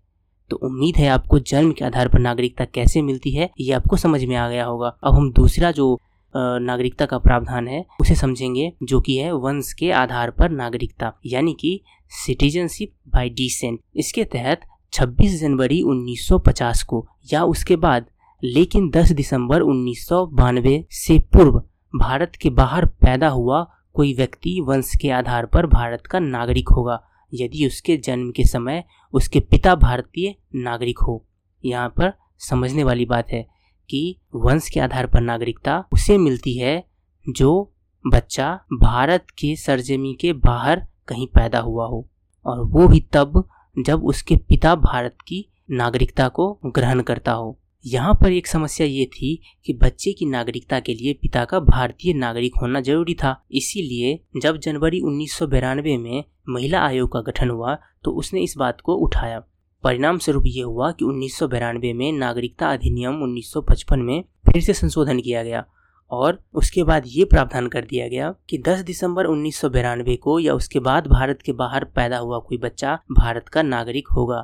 तो 0.50 0.58
उम्मीद 0.58 0.98
है 0.98 1.08
आपको 1.08 1.40
जन्म 1.40 1.72
के 1.72 1.86
आधार 1.86 2.08
पर 2.08 2.20
नागरिकता 2.20 2.66
कैसे 2.66 3.02
मिलती 3.02 3.32
है, 3.32 3.50
ये 3.60 3.74
आपको 3.74 3.98
समझ 3.98 4.24
में 4.24 4.36
आ 4.36 4.48
गया 4.50 4.66
होगा। 4.66 4.96
अब 5.04 5.14
हम 5.14 5.32
दूसरा 5.34 5.72
जो 5.72 5.98
नागरिकता 6.36 7.06
का 7.06 7.18
प्रावधान 7.18 7.68
है, 7.68 7.86
उसे 8.02 8.16
समझेंगे, 8.16 8.72
जो 8.84 9.00
कि 9.02 9.18
है 9.18 9.32
वंश 9.34 9.72
के 9.74 9.92
आधार 9.92 10.32
पर 10.32 10.50
नागरिकता, 10.50 11.14
यानी 11.26 11.54
कि 11.60 11.80
सिटीजनशिप 12.12 12.94
बाय 13.08 13.30
डिसेंट 13.30 13.80
इसके 13.96 14.24
तहत 14.24 14.62
26 14.94 15.40
जनवरी 15.42 15.82
1950 15.84 16.84
को, 16.84 17.06
या 17.34 17.44
उसके 17.44 17.76
बाद, 17.76 18.06
लेकिन 18.44 18.90
10 18.90 19.12
दिसंबर 19.12 19.62
उन्नीस 19.62 20.08
सौ 20.08 20.26
बानवे 20.26 20.84
से 20.92 21.20
पूर्व, 21.34 21.62
भारत 21.94 22.36
के 22.36 22.50
बाहर 22.52 22.86
पैदा 22.86 23.28
हुआ 23.28 23.68
कोई 23.94 24.14
व्यक्ति 24.14 24.60
वंश 24.62 24.96
के 24.96 25.10
आधार 25.10 25.46
पर 25.46 25.66
भारत 25.68 26.06
का 26.06 26.20
नागरिक 26.20 26.70
होगा। 26.70 27.02
यदि 27.34 27.66
उसके 27.68 27.98
जन्म 27.98 28.32
के 28.32 28.44
समय 28.44 28.84
उसके 29.14 29.40
पिता 29.40 29.76
भारतीय 29.76 30.36
नागरिक 30.56 31.00
हो। 31.00 31.26
यहाँ 31.64 31.90
पर 31.90 32.14
समझने 32.40 32.84
वाली 32.84 33.06
बात 33.06 33.32
है 33.32 33.48
कि 33.90 34.20
वंश 34.36 34.70
के 34.70 34.80
आधार 34.80 35.08
पर 35.08 35.22
नागरिकता 35.22 35.84
उसे 35.94 36.18
मिलती 36.18 36.58
है 36.58 36.84
जो 37.30 37.72
बच्चा 38.06 38.54
भारत 38.74 39.26
के 39.40 39.56
सरजमी 39.56 40.14
के 40.22 40.34
बाहर 40.34 40.86
कहीं 41.08 41.28
पैदा 41.28 41.60
हुआ 41.60 41.88
हो। 41.88 42.08
और 42.46 42.64
वो 42.66 42.88
भी 42.88 43.00
तब 43.14 43.44
जब 43.80 44.04
उसके 44.04 44.38
पिता 44.38 44.76
भारत 44.76 45.18
की 45.28 45.46
नागरिकता 45.72 46.28
को 46.28 46.60
ग्रहण 46.66 47.02
करता 47.02 47.32
हो। 47.32 47.58
यहाँ 47.86 48.14
पर 48.14 48.32
एक 48.32 48.48
समस्या 48.48 48.88
ये 48.88 49.06
थी 49.06 49.36
कि 49.66 49.74
बच्चे 49.74 50.12
की 50.12 50.26
नागरिकता 50.26 50.80
के 50.80 50.94
लिए 50.94 51.14
पिता 51.14 51.44
का 51.46 51.60
भारतीय 51.60 52.14
नागरिक 52.14 52.56
होना 52.62 52.82
ज़रूरी 52.82 53.14
था। 53.14 53.36
इसीलिए 53.52 54.20
जब 54.42 54.58
जनवरी 54.58 55.00
उन्नीस 55.02 55.40
में 55.44 56.24
महिला 56.50 56.80
आयोग 56.80 57.12
का 57.12 57.22
गठन 57.22 57.50
हुआ 57.50 57.78
तो 58.04 58.12
उसने 58.12 58.42
इस 58.42 58.56
बात 58.58 58.82
को 58.82 58.96
उठाया। 58.96 59.40
परिणाम 59.84 60.18
स्वरूप 60.18 60.44
ये 60.48 60.62
हुआ 60.62 60.92
कि 60.92 61.06
उन्नीस 61.06 61.40
में 61.44 62.12
नागरिकता 62.14 62.72
अधिनियम 62.72 63.24
1955 63.24 63.98
में 63.98 64.24
फिर 64.52 64.62
से 64.62 64.74
संशोधन 64.74 65.20
किया 65.20 65.44
गया 65.44 65.66
और 66.12 66.44
उसके 66.54 66.84
बाद 66.84 67.04
ये 67.08 67.26
प्रावधान 67.26 67.68
कर 67.68 67.86
दिया 67.86 68.08
गया 68.08 68.34
कि 68.50 68.58
10 68.68 68.84
दिसंबर 68.84 69.26
उन्नीस 69.26 69.62
को 69.66 70.40
या 70.40 70.54
उसके 70.54 70.80
बाद 70.80 71.08
भारत 71.08 71.42
के 71.42 71.54
बाहर 71.54 71.84
पैदा 71.96 72.18
हुआ 72.18 72.40
कोई 72.40 72.58
बच्चा 72.58 73.00
भारत 73.12 73.50
का 73.50 73.62
नागरिक 73.62 74.08
होगा। 74.08 74.42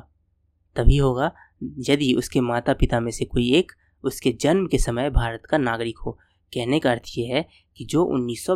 तभी 0.76 0.96
होगा 0.96 1.32
यदि 1.62 2.14
उसके 2.14 2.40
माता 2.40 2.72
पिता 2.72 3.00
में 3.00 3.10
से 3.10 3.24
कोई 3.24 3.54
एक 3.54 3.72
उसके 4.04 4.32
जन्म 4.32 4.66
के 4.66 4.78
समय 4.78 5.10
भारत 5.10 5.42
का 5.50 5.58
नागरिक 5.58 5.98
हो। 5.98 6.18
कहने 6.54 6.78
का 6.78 6.90
अर्थ 6.90 7.02
ये 7.18 7.26
है 7.26 7.46
कि 7.76 7.84
जो 7.84 8.04
उन्नीस 8.04 8.46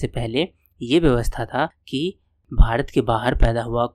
से 0.00 0.06
पहले 0.06 0.48
ये 0.82 0.98
व्यवस्था 1.00 1.44
था 1.44 1.68
कि 1.88 2.18
भारत 2.52 2.90
के 2.90 3.00
बाहर 3.00 3.34
पैदा 3.34 3.62
हुआ 3.62 3.86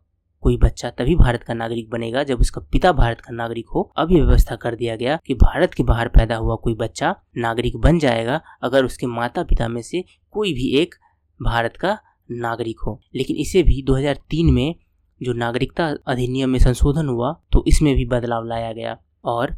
कोई 0.42 0.58
बच्चा 0.58 0.90
तभी 0.90 1.16
भारत 1.16 1.44
का 1.44 1.54
नागरिक 1.54 1.90
बनेगा 1.90 2.24
जब 2.24 2.40
उसका 2.40 2.62
पिता 2.62 2.92
भारत 2.92 3.22
का 3.22 3.34
नागरिक 3.34 3.68
हो। 3.70 3.94
अब 3.98 4.12
ये 4.12 4.22
व्यवस्था 4.22 4.56
कर 4.56 4.76
दिया 4.76 4.96
गया 4.96 5.20
कि 5.26 5.34
भारत 5.34 5.74
के 5.74 5.84
बाहर 5.84 6.08
पैदा 6.08 6.36
हुआ 6.36 6.56
कोई 6.56 6.74
बच्चा 6.74 7.16
नागरिक 7.38 7.78
बन 7.78 8.00
जाएगा 8.00 8.42
अगर 8.64 8.86
उसके 8.86 9.08
माता 9.08 9.44
पिता 9.44 9.68
में 9.68 9.82
से 9.82 10.04
कोई 10.32 10.54
भी 10.54 10.68
एक 10.78 10.96
भारत 11.42 11.78
का 11.78 12.00
नागरिक 12.32 12.80
हो। 12.80 13.02
लेकिन 13.16 13.36
इसे 13.36 13.64
भी 13.64 13.84
2003 13.84 14.52
में 14.52 14.76
जो 15.22 15.34
नागरिकता 15.34 15.88
अधिनियम 16.08 16.50
में 16.50 16.60
संशोधन 16.60 17.08
हुआ 17.08 17.32
तो 17.52 17.64
इसमें 17.68 17.96
भी 17.96 18.06
बदलाव 18.06 18.46
लाया 18.46 18.72
गया। 18.74 18.98
और 19.26 19.56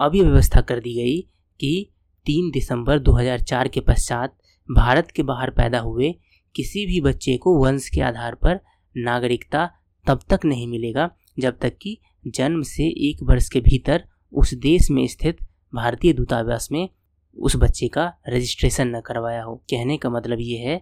अब 0.00 0.14
यह 0.14 0.22
व्यवस्था 0.22 0.60
कर 0.60 0.80
दी 0.80 0.94
गई 0.94 1.20
कि 1.60 1.90
3 2.26 2.50
दिसंबर 2.52 2.98
2004 2.98 3.68
के 3.68 3.80
पश्चात 3.80 4.36
भारत 4.68 5.10
के 5.10 5.22
बाहर 5.22 5.50
पैदा 5.50 5.78
हुए 5.78 6.14
किसी 6.54 6.86
भी 6.86 7.00
बच्चे 7.00 7.36
को 7.36 7.56
वंश 7.64 7.88
के 7.88 8.00
आधार 8.00 8.34
पर 8.34 8.60
नागरिकता 8.94 9.70
तब 10.06 10.20
तक 10.30 10.44
नहीं 10.44 10.66
मिलेगा, 10.68 11.10
जब 11.38 11.58
तक 11.58 11.76
कि 11.82 11.98
जन्म 12.26 12.62
से 12.62 12.86
एक 13.08 13.22
वर्ष 13.22 13.48
के 13.48 13.60
भीतर 13.60 14.04
उस 14.32 14.54
देश 14.54 14.90
में 14.90 15.06
स्थित 15.06 15.38
भारतीय 15.72 16.12
दूतावास 16.12 16.68
में 16.72 16.88
उस 17.36 17.56
बच्चे 17.56 17.88
का 17.88 18.12
रजिस्ट्रेशन 18.28 18.88
न 18.88 19.00
करवाया 19.00 19.42
हो। 19.42 19.54
कहने 19.70 19.96
का 19.96 20.10
मतलब 20.10 20.38
ये 20.40 20.58
है 20.58 20.76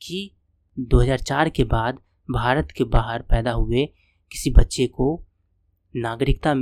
कि 0.00 0.30
2004 0.76 1.50
के 1.50 1.64
बाद 1.64 1.98
भारत 2.30 2.70
के 2.70 2.84
बाहर 2.84 3.22
पैदा 3.22 3.52
हुए 3.52 3.84
किसी 4.32 4.50
बच्चे 4.50 4.86
को 4.86 5.08
नागरिकता 5.94 6.54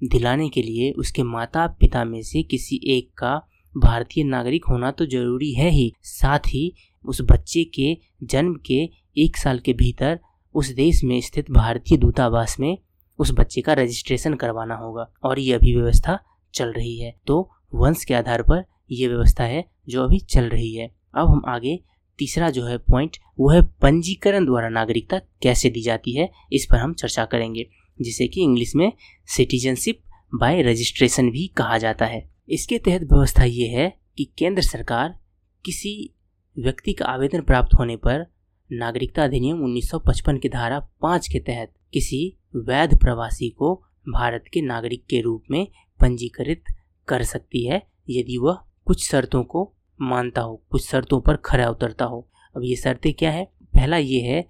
दिलाने 0.00 0.48
के 0.48 0.62
लिए 0.62 0.90
उसके 0.92 1.22
माता 1.22 1.66
पिता 1.80 2.04
में 2.04 2.22
से 2.22 2.42
किसी 2.42 2.80
एक 2.88 3.10
का 3.18 3.34
भारतीय 3.74 4.24
नागरिक 4.24 4.64
होना 4.64 4.90
तो 4.90 5.06
ज़रूरी 5.06 5.52
है 5.54 5.68
ही। 5.70 5.92
साथ 6.02 6.46
ही 6.48 6.72
उस 7.04 7.20
बच्चे 7.22 7.64
के 7.64 7.96
जन्म 8.22 8.54
के 8.66 8.78
एक 9.16 9.36
साल 9.36 9.58
के 9.58 9.72
भीतर 9.72 10.18
उस 10.54 10.68
देश 10.68 11.02
में 11.04 11.20
स्थित 11.20 11.50
भारतीय 11.50 11.98
दूतावास 11.98 12.56
में 12.60 12.76
उस 13.18 13.32
बच्चे 13.32 13.60
का 13.60 13.72
रजिस्ट्रेशन 13.72 14.34
करवाना 14.34 14.74
होगा 14.74 15.10
और 15.24 15.38
ये 15.38 15.52
अभी 15.52 15.74
व्यवस्था 15.74 16.18
चल 16.54 16.72
रही 16.72 16.98
है। 16.98 17.14
तो 17.26 17.40
वंश 17.74 18.04
के 18.04 18.14
आधार 18.14 18.42
पर 18.42 18.64
यह 18.90 19.08
व्यवस्था 19.08 19.44
है 19.44 19.64
जो 19.88 20.04
अभी 20.04 20.18
चल 20.18 20.48
रही 20.48 20.74
है। 20.74 20.90
अब 21.14 21.28
हम 21.28 21.42
आगे 21.48 21.78
तीसरा 22.18 22.50
जो 22.50 22.64
है 22.64 22.78
पॉइंट 22.78 23.16
वो 23.38 23.50
है 23.50 23.62
पंजीकरण 23.62 24.44
द्वारा 24.44 24.68
नागरिकता 24.68 25.18
कैसे 25.42 25.70
दी 25.70 25.82
जाती 25.82 26.12
है, 26.12 26.30
इस 26.52 26.66
पर 26.70 26.76
हम 26.76 26.94
चर्चा 26.94 27.24
करेंगे, 27.24 27.68
जिसे 28.00 28.28
कि 28.28 28.42
इंग्लिश 28.42 28.74
में 28.76 28.92
सिटीजनशिप 29.26 30.02
बाय 30.34 30.62
रजिस्ट्रेशन 30.62 31.30
भी 31.30 31.46
कहा 31.46 31.78
जाता 31.78 32.06
है। 32.06 32.28
इसके 32.48 32.78
तहत 32.78 33.02
व्यवस्था 33.02 33.44
ये 33.44 33.68
है 33.68 33.92
कि 34.18 34.24
केंद्र 34.38 34.62
सरकार 34.62 35.18
किसी 35.64 36.14
व्यक्ति 36.56 36.92
का 36.92 37.04
आवेदन 37.04 37.40
प्राप्त 37.40 37.74
होने 37.74 37.96
पर 37.96 38.26
नागरिकता 38.72 39.24
अधिनियम 39.24 39.62
1955 39.66 40.38
की 40.38 40.48
धारा 40.48 40.78
पाँच 41.00 41.28
के 41.28 41.38
तहत 41.38 41.72
किसी 41.92 42.38
वैध 42.56 42.98
प्रवासी 42.98 43.48
को 43.48 43.74
भारत 44.08 44.44
के 44.52 44.62
नागरिक 44.62 45.04
के 45.06 45.20
रूप 45.20 45.44
में 45.50 45.66
पंजीकृत 46.00 46.64
कर 47.08 47.22
सकती 47.22 47.66
है, 47.66 47.82
यदि 48.10 48.38
वह 48.38 48.58
कुछ 48.84 49.08
शर्तों 49.08 49.42
को 49.44 49.72
मानता 50.00 50.40
हो, 50.40 50.64
कुछ 50.70 50.88
शर्तों 50.88 51.20
पर 51.20 51.36
खरा 51.36 51.68
उतरता 51.70 52.04
हो। 52.04 52.28
अब 52.56 52.62
ये 52.64 52.76
शर्तें 52.76 53.12
क्या 53.14 53.30
है? 53.30 53.44
पहला 53.62 53.96
ये 53.96 54.20
है 54.20 54.42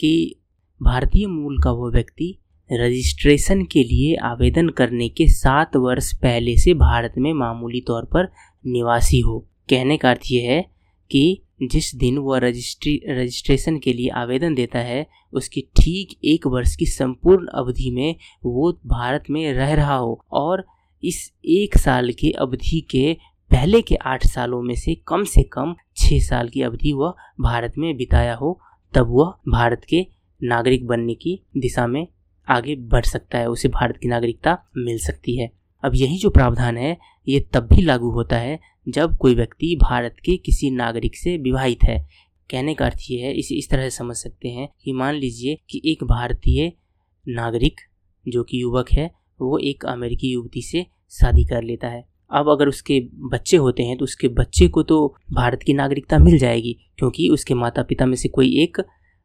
कि 0.00 0.40
भारतीय 0.82 1.26
मूल 1.26 1.62
का 1.62 1.70
वह 1.70 1.90
व्यक्ति 1.90 2.38
रजिस्ट्रेशन 2.72 3.64
के 3.64 3.82
लिए 3.84 4.16
आवेदन 4.16 4.68
करने 4.68 5.08
के 5.08 5.26
सात 5.26 5.76
वर्ष 5.76 6.12
पहले 6.14 6.56
से 6.56 6.74
भारत 6.74 7.14
में 7.18 7.32
मामूली 7.32 7.80
तौर 7.80 8.04
पर 8.04 8.32
निवासी 8.66 9.20
हो। 9.20 9.48
कहने 9.70 9.96
का 9.96 10.10
अर्थ 10.10 10.20
यह 10.30 10.50
है 10.50 10.70
कि 11.10 11.42
जिस 11.62 11.94
दिन 11.94 12.18
वह 12.18 12.38
रजिस्ट्री, 12.38 13.02
रजिस्ट्रेशन 13.08 13.78
के 13.78 13.92
लिए 13.92 14.08
आवेदन 14.08 14.54
देता 14.54 14.78
है, 14.78 15.06
उसकी 15.32 15.60
ठीक 15.60 16.18
एक 16.24 16.46
वर्ष 16.46 16.76
की 16.76 16.86
संपूर्ण 16.86 17.46
अवधि 17.46 17.90
में 17.90 18.16
वो 18.44 18.80
भारत 18.86 19.24
में 19.30 19.52
रह 19.52 19.74
रहा 19.74 19.96
हो 19.96 20.24
और 20.32 20.66
इस 21.04 21.32
एक 21.44 21.78
साल 21.78 22.12
की 22.12 22.30
अवधि 22.30 22.80
के 22.90 23.16
पहले 23.50 23.82
के 23.82 23.94
आठ 23.94 24.26
सालों 24.26 24.62
में 24.62 24.74
से 24.74 24.94
कम 24.94 25.24
से 25.24 25.42
कम 25.42 25.74
छः 25.96 26.20
साल 26.20 26.48
की 26.48 26.62
अवधि 26.62 26.92
वह 26.92 27.14
भारत 27.40 27.72
में 27.78 27.96
बिताया 27.96 28.34
हो, 28.34 28.60
तब 28.94 29.06
वह 29.08 29.34
भारत 29.48 29.82
के 29.88 30.06
नागरिक 30.42 30.86
बनने 30.86 31.14
की 31.14 31.42
दिशा 31.56 31.86
में 31.86 32.08
आगे 32.48 32.76
बढ़ 32.76 33.04
सकता 33.04 33.38
है, 33.38 33.48
उसे 33.48 33.68
भारत 33.68 33.96
की 33.96 34.08
नागरिकता 34.08 34.58
मिल 34.76 34.98
सकती 34.98 35.36
है। 35.36 35.52
अब 35.84 35.92
यही 35.94 36.18
जो 36.18 36.30
प्रावधान 36.30 36.78
है, 36.78 36.98
ये 37.28 37.40
तब 37.52 37.68
भी 37.72 37.82
लागू 37.82 38.10
होता 38.10 38.36
है 38.36 38.60
जब 38.88 39.16
कोई 39.16 39.34
व्यक्ति 39.34 39.76
भारत 39.76 40.16
के 40.24 40.36
किसी 40.36 40.70
नागरिक 40.70 41.16
से 41.16 41.36
विवाहित 41.36 41.84
है। 41.84 42.08
कहने 42.50 42.74
का 42.74 42.84
अर्थ 42.84 42.98
ये 43.10 43.20
है, 43.20 43.34
इसे 43.34 43.54
इस 43.54 43.70
तरह 43.70 43.82
से 43.82 43.90
समझ 43.90 44.16
सकते 44.16 44.48
हैं 44.48 44.68
कि 44.84 44.92
मान 44.92 45.14
लीजिए 45.14 45.58
कि 45.70 45.82
एक 45.84 46.04
भारतीय 46.04 46.72
नागरिक 47.28 47.80
जो 48.28 48.42
कि 48.42 48.62
युवक 48.62 48.92
है, 48.92 49.10
वो 49.40 49.58
एक 49.58 49.86
अमेरिकी 49.86 50.32
युवती 50.32 50.62
से 50.62 50.86
शादी 51.10 51.44
कर 51.44 51.62
लेता 51.62 51.88
है। 51.88 52.09
अब 52.32 52.48
अगर 52.48 52.68
उसके 52.68 53.00
बच्चे 53.32 53.56
होते 53.56 53.82
हैं 53.82 53.96
तो 53.98 54.04
उसके 54.04 54.28
बच्चे 54.28 54.68
को 54.68 54.82
तो 54.82 55.14
भारत 55.32 55.62
की 55.62 55.74
नागरिकता 55.74 56.18
मिल 56.18 56.38
जाएगी, 56.38 56.76
क्योंकि 56.98 57.28
उसके 57.28 57.54
माता 57.54 57.82
पिता 57.82 58.06
में 58.06 58.16
से 58.16 58.28
कोई 58.28 58.62
एक 58.62 58.80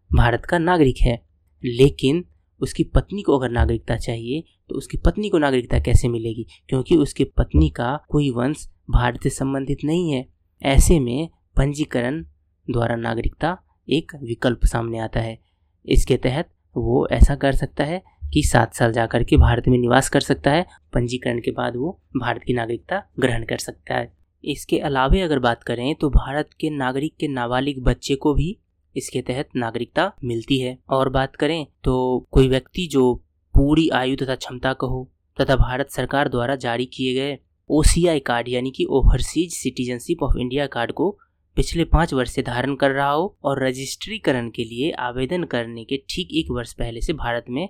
भारत 0.10 0.46
का 0.46 0.58
नागरिक 0.58 1.02
है। 1.02 1.20
लेकिन 1.64 2.24
उसकी 2.62 2.84
पत्नी 2.86 3.22
को 3.22 3.38
अगर 3.38 3.50
नागरिकता 3.50 3.96
चाहिए 3.96 4.44
तो 4.70 4.76
उसकी 4.76 4.98
पत्नी 4.98 5.30
को 5.30 5.38
नागरिकता 5.38 5.80
कैसे 5.80 6.08
मिलेगी? 6.08 6.46
क्योंकि 6.70 6.96
उसके 6.96 7.24
पत्नी 7.38 7.70
का 7.70 7.96
कोई 8.10 8.30
वंश 8.30 8.68
भारत 8.90 9.24
से 9.24 9.30
संबंधित 9.30 9.84
नहीं 9.86 10.12
है। 10.12 10.26
ऐसे 10.62 11.00
में 11.00 11.30
पंजीकरण 11.58 12.22
द्वारा 12.68 12.96
नागरिकता 12.96 13.58
एक 13.88 14.12
विकल्प 14.24 14.66
सामने 14.66 15.00
आता 15.00 15.20
है। 15.20 15.38
इसके 15.86 16.18
तहत 16.18 16.50
वो 16.76 17.08
ऐसा 17.08 17.36
कर 17.36 17.52
सकता 17.52 17.84
है 17.84 18.02
कि 18.34 18.44
सात 18.44 18.74
साल 18.74 18.92
जाकर 18.92 19.24
के 19.24 19.38
भारत 19.38 19.68
में 19.68 19.78
निवास 19.78 20.10
कर 20.10 20.20
सकता 20.22 20.52
है। 20.52 20.66
पंजीकरण 20.94 21.40
के 21.40 21.52
बाद 21.52 21.76
वो 21.76 22.00
भारत 22.18 22.44
की 22.44 22.54
नागरिकता 22.54 23.02
ग्रहण 23.20 23.44
कर 23.46 23.58
सकता 23.58 23.96
है। 23.96 24.12
इसके 24.44 24.80
अलावे 24.80 25.22
अगर 25.22 25.40
बात 25.40 25.64
करें 25.64 25.94
तो 25.96 26.10
भारत 26.10 26.50
के 26.60 26.70
नागरिक 26.70 27.16
के 27.20 27.28
नाबालिग 27.28 27.84
बच्चे 27.84 28.16
को 28.16 28.34
भी 28.34 28.58
इसके 28.96 29.22
तहत 29.22 29.50
नागरिकता 29.56 30.12
मिलती 30.24 30.60
है। 30.60 30.78
और 30.90 31.10
बात 31.10 31.36
करें 31.36 31.66
तो 31.84 32.28
कोई 32.32 32.48
व्यक्ति 32.50 32.88
जो 32.92 33.14
पूरी 33.56 33.88
आयु 33.94 34.16
तथा 34.16 34.36
क्षमता 34.36 34.74
का 34.74 34.88
हो 34.88 35.10
तथा 35.38 35.56
भारत 35.56 35.90
सरकार 35.90 36.30
द्वारा 36.30 36.56
जारी 36.56 36.86
किए 36.86 37.14
गए 37.14 37.38
ओ 37.70 37.82
कार्ड 38.26 38.50
यानी 38.50 38.72
कि 38.72 38.86
overseas 38.90 39.54
citizenship 39.54 40.24
of 40.24 40.38
India 40.38 40.66
card 40.68 40.92
को 40.92 41.10
पिछले 41.58 41.84
पाँच 41.86 42.14
वर्ष 42.14 42.32
से 42.32 42.42
धारण 42.42 42.76
कर 42.76 42.92
रहा 42.92 43.10
हो 43.10 43.36
और 43.44 43.64
रजिस्ट्रीकरण 43.64 44.50
के 44.50 44.64
लिए 44.64 44.92
आवेदन 45.00 45.44
करने 45.44 45.84
के 45.84 45.98
ठीक 46.10 46.34
एक 46.34 46.52
वर्ष 46.52 46.74
पहले 46.74 47.02
से 47.02 47.14
भारत 47.14 47.46
में 47.50 47.68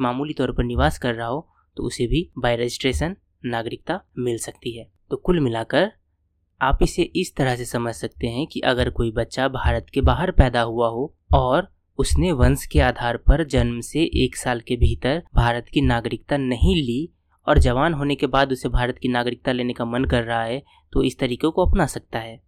मामूली 0.00 0.34
तौर 0.34 0.52
पर 0.52 0.64
निवास 0.64 0.98
कर 0.98 1.14
रहा 1.14 1.26
हो 1.26 1.48
तो 1.76 1.82
उसे 1.82 2.06
भी 2.06 2.30
बाय 2.38 2.56
रजिस्ट्रेशन 2.56 3.16
नागरिकता 3.44 4.00
मिल 4.18 4.38
सकती 4.38 4.76
है। 4.78 4.90
तो 5.10 5.16
कुल 5.16 5.40
मिलाकर, 5.40 5.92
आप 6.62 6.78
इसे 6.82 7.02
इस 7.02 7.34
तरह 7.36 7.56
से 7.56 7.64
समझ 7.64 7.94
सकते 7.94 8.26
हैं 8.26 8.46
कि 8.46 8.60
अगर 8.60 8.90
कोई 8.90 9.10
बच्चा 9.12 9.48
भारत 9.48 9.86
के 9.94 10.00
बाहर 10.00 10.30
पैदा 10.30 10.60
हुआ 10.60 10.88
हो 10.88 11.14
और 11.34 11.68
उसने 11.98 12.32
वंश 12.32 12.66
के 12.66 12.80
आधार 12.80 13.16
पर 13.16 13.44
जन्म 13.44 13.80
से 13.80 14.02
एक 14.24 14.36
साल 14.36 14.60
के 14.60 14.76
भीतर 14.76 15.22
भारत 15.34 15.66
की 15.68 15.80
नागरिकता 15.80 16.36
नहीं 16.36 16.74
ली 16.76 17.08
और 17.46 17.58
जवान 17.58 17.94
होने 17.94 18.14
के 18.14 18.26
बाद 18.26 18.52
उसे 18.52 18.68
भारत 18.68 18.98
की 18.98 19.08
नागरिकता 19.08 19.52
लेने 19.52 19.72
का 19.72 19.84
मन 19.84 20.04
कर 20.04 20.22
रहा 20.22 20.42
है 20.42 20.62
तो 20.92 21.02
इस 21.02 21.18
तरीके 21.18 21.48
को 21.48 21.66
अपना 21.66 21.86
सकता 21.86 22.18
है। 22.18 22.40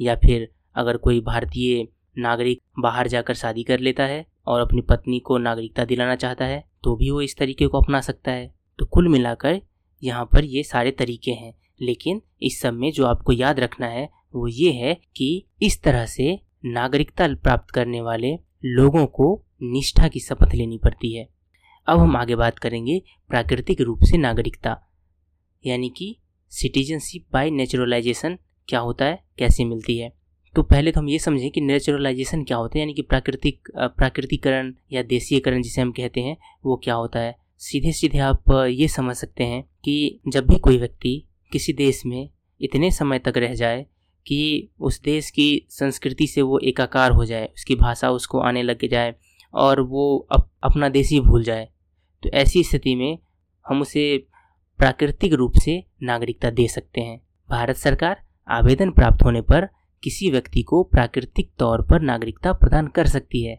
या 0.00 0.14
फिर, 0.16 0.48
अगर 0.74 0.96
कोई 0.96 1.20
भारतीय 1.20 1.86
नागरिक 2.18 2.62
बाहर 2.78 3.08
जाकर 3.08 3.34
शादी 3.34 3.62
कर 3.62 3.80
लेता 3.80 4.04
है 4.04 4.26
और 4.46 4.60
अपनी 4.60 4.80
पत्नी 4.80 5.18
को 5.18 5.38
नागरिकता 5.38 5.84
दिलाना 5.84 6.14
चाहता 6.16 6.44
है 6.44 6.69
तो 6.82 6.96
भी 6.96 7.10
वो 7.10 7.20
इस 7.20 7.36
तरीके 7.36 7.66
को 7.66 7.80
अपना 7.80 8.00
सकता 8.00 8.32
है। 8.32 8.54
तो 8.78 8.86
कुल 8.86 9.08
मिलाकर 9.08 9.60
यहाँ 10.02 10.24
पर 10.24 10.44
ये 10.44 10.62
सारे 10.62 10.90
तरीके 10.90 11.30
हैं। 11.30 11.54
लेकिन 11.82 12.22
इस 12.42 12.60
सब 12.60 12.74
में 12.74 12.90
जो 12.92 13.06
आपको 13.06 13.32
याद 13.32 13.60
रखना 13.60 13.86
है, 13.86 14.08
वो 14.34 14.48
ये 14.48 14.72
है 14.72 14.94
कि 15.16 15.46
इस 15.62 15.82
तरह 15.82 16.06
से 16.06 16.38
नागरिकता 16.64 17.28
प्राप्त 17.34 17.70
करने 17.70 18.00
वाले 18.00 18.34
लोगों 18.64 19.06
को 19.06 19.44
निष्ठा 19.62 20.08
की 20.08 20.20
शपथ 20.20 20.54
लेनी 20.54 20.78
पड़ती 20.78 21.14
है। 21.14 21.28
अब 21.86 21.98
हम 21.98 22.16
आगे 22.16 22.36
बात 22.36 22.58
करेंगे 22.58 23.02
प्राकृतिक 23.28 23.80
रूप 23.80 24.00
से 24.02 24.18
नागरिकता, 24.18 24.76
यानी 25.66 25.88
कि 25.88 26.16
सिटीजनशिप 26.52 27.26
बाय 27.32 27.50
नेचुरलाइजेशन 27.50 28.38
क्या 28.68 28.80
होता 28.80 29.04
है, 29.04 29.24
कैसे 29.38 29.64
मिलती 29.64 29.98
है। 29.98 30.19
तो 30.54 30.62
पहले 30.62 30.92
तो 30.92 31.00
हम 31.00 31.08
ये 31.08 31.18
समझें 31.18 31.50
कि 31.50 31.60
नेचुरलाइजेशन 31.60 32.44
क्या 32.44 32.56
होता 32.56 32.78
है 32.78 32.80
यानी 32.80 32.94
कि 32.94 33.02
प्राकृतिक 33.02 33.68
प्राकृतिकरण 33.76 34.74
या 34.92 35.02
देशीयकरण 35.02 35.62
जिसे 35.62 35.80
हम 35.80 35.92
कहते 35.92 36.20
हैं 36.20 36.36
वो 36.64 36.76
क्या 36.76 36.94
होता 36.94 37.18
है? 37.18 37.36
सीधे 37.58 37.92
सीधे 37.92 38.18
आप 38.18 38.42
ये 38.70 38.88
समझ 38.88 39.16
सकते 39.16 39.44
हैं 39.44 39.64
कि 39.84 40.20
जब 40.28 40.46
भी 40.46 40.58
कोई 40.58 40.78
व्यक्ति 40.78 41.24
किसी 41.52 41.72
देश 41.72 42.06
में 42.06 42.30
इतने 42.60 42.90
समय 42.90 43.18
तक 43.18 43.32
रह 43.36 43.54
जाए 43.54 43.86
कि 44.26 44.68
उस 44.80 45.02
देश 45.02 45.30
की 45.30 45.66
संस्कृति 45.70 46.26
से 46.26 46.42
वो 46.42 46.58
एकाकार 46.58 47.12
हो 47.12 47.24
जाए 47.24 47.46
उसकी 47.46 47.74
भाषा 47.74 48.10
उसको 48.10 48.40
आने 48.40 48.62
लग 48.62 48.88
जाए 48.88 49.14
और 49.54 49.80
वो 49.80 50.28
अप, 50.32 50.50
अपना 50.62 50.88
देश 50.88 51.10
ही 51.10 51.20
भूल 51.20 51.42
जाए 51.42 51.68
तो 52.22 52.28
ऐसी 52.28 52.64
स्थिति 52.64 52.94
में 52.94 53.18
हम 53.66 53.80
उसे 53.80 54.26
प्राकृतिक 54.78 55.32
रूप 55.32 55.52
से 55.54 55.84
नागरिकता 56.02 56.50
दे 56.50 56.68
सकते 56.68 57.00
हैं। 57.00 57.20
भारत 57.50 57.76
सरकार 57.76 58.22
आवेदन 58.48 58.90
प्राप्त 58.90 59.24
होने 59.24 59.40
पर 59.40 59.68
किसी 60.02 60.30
व्यक्ति 60.30 60.62
को 60.62 60.82
प्राकृतिक 60.82 61.50
तौर 61.58 61.82
पर 61.82 62.00
नागरिकता 62.00 62.52
प्रदान 62.52 62.86
कर 62.86 63.06
सकती 63.06 63.42
है। 63.44 63.58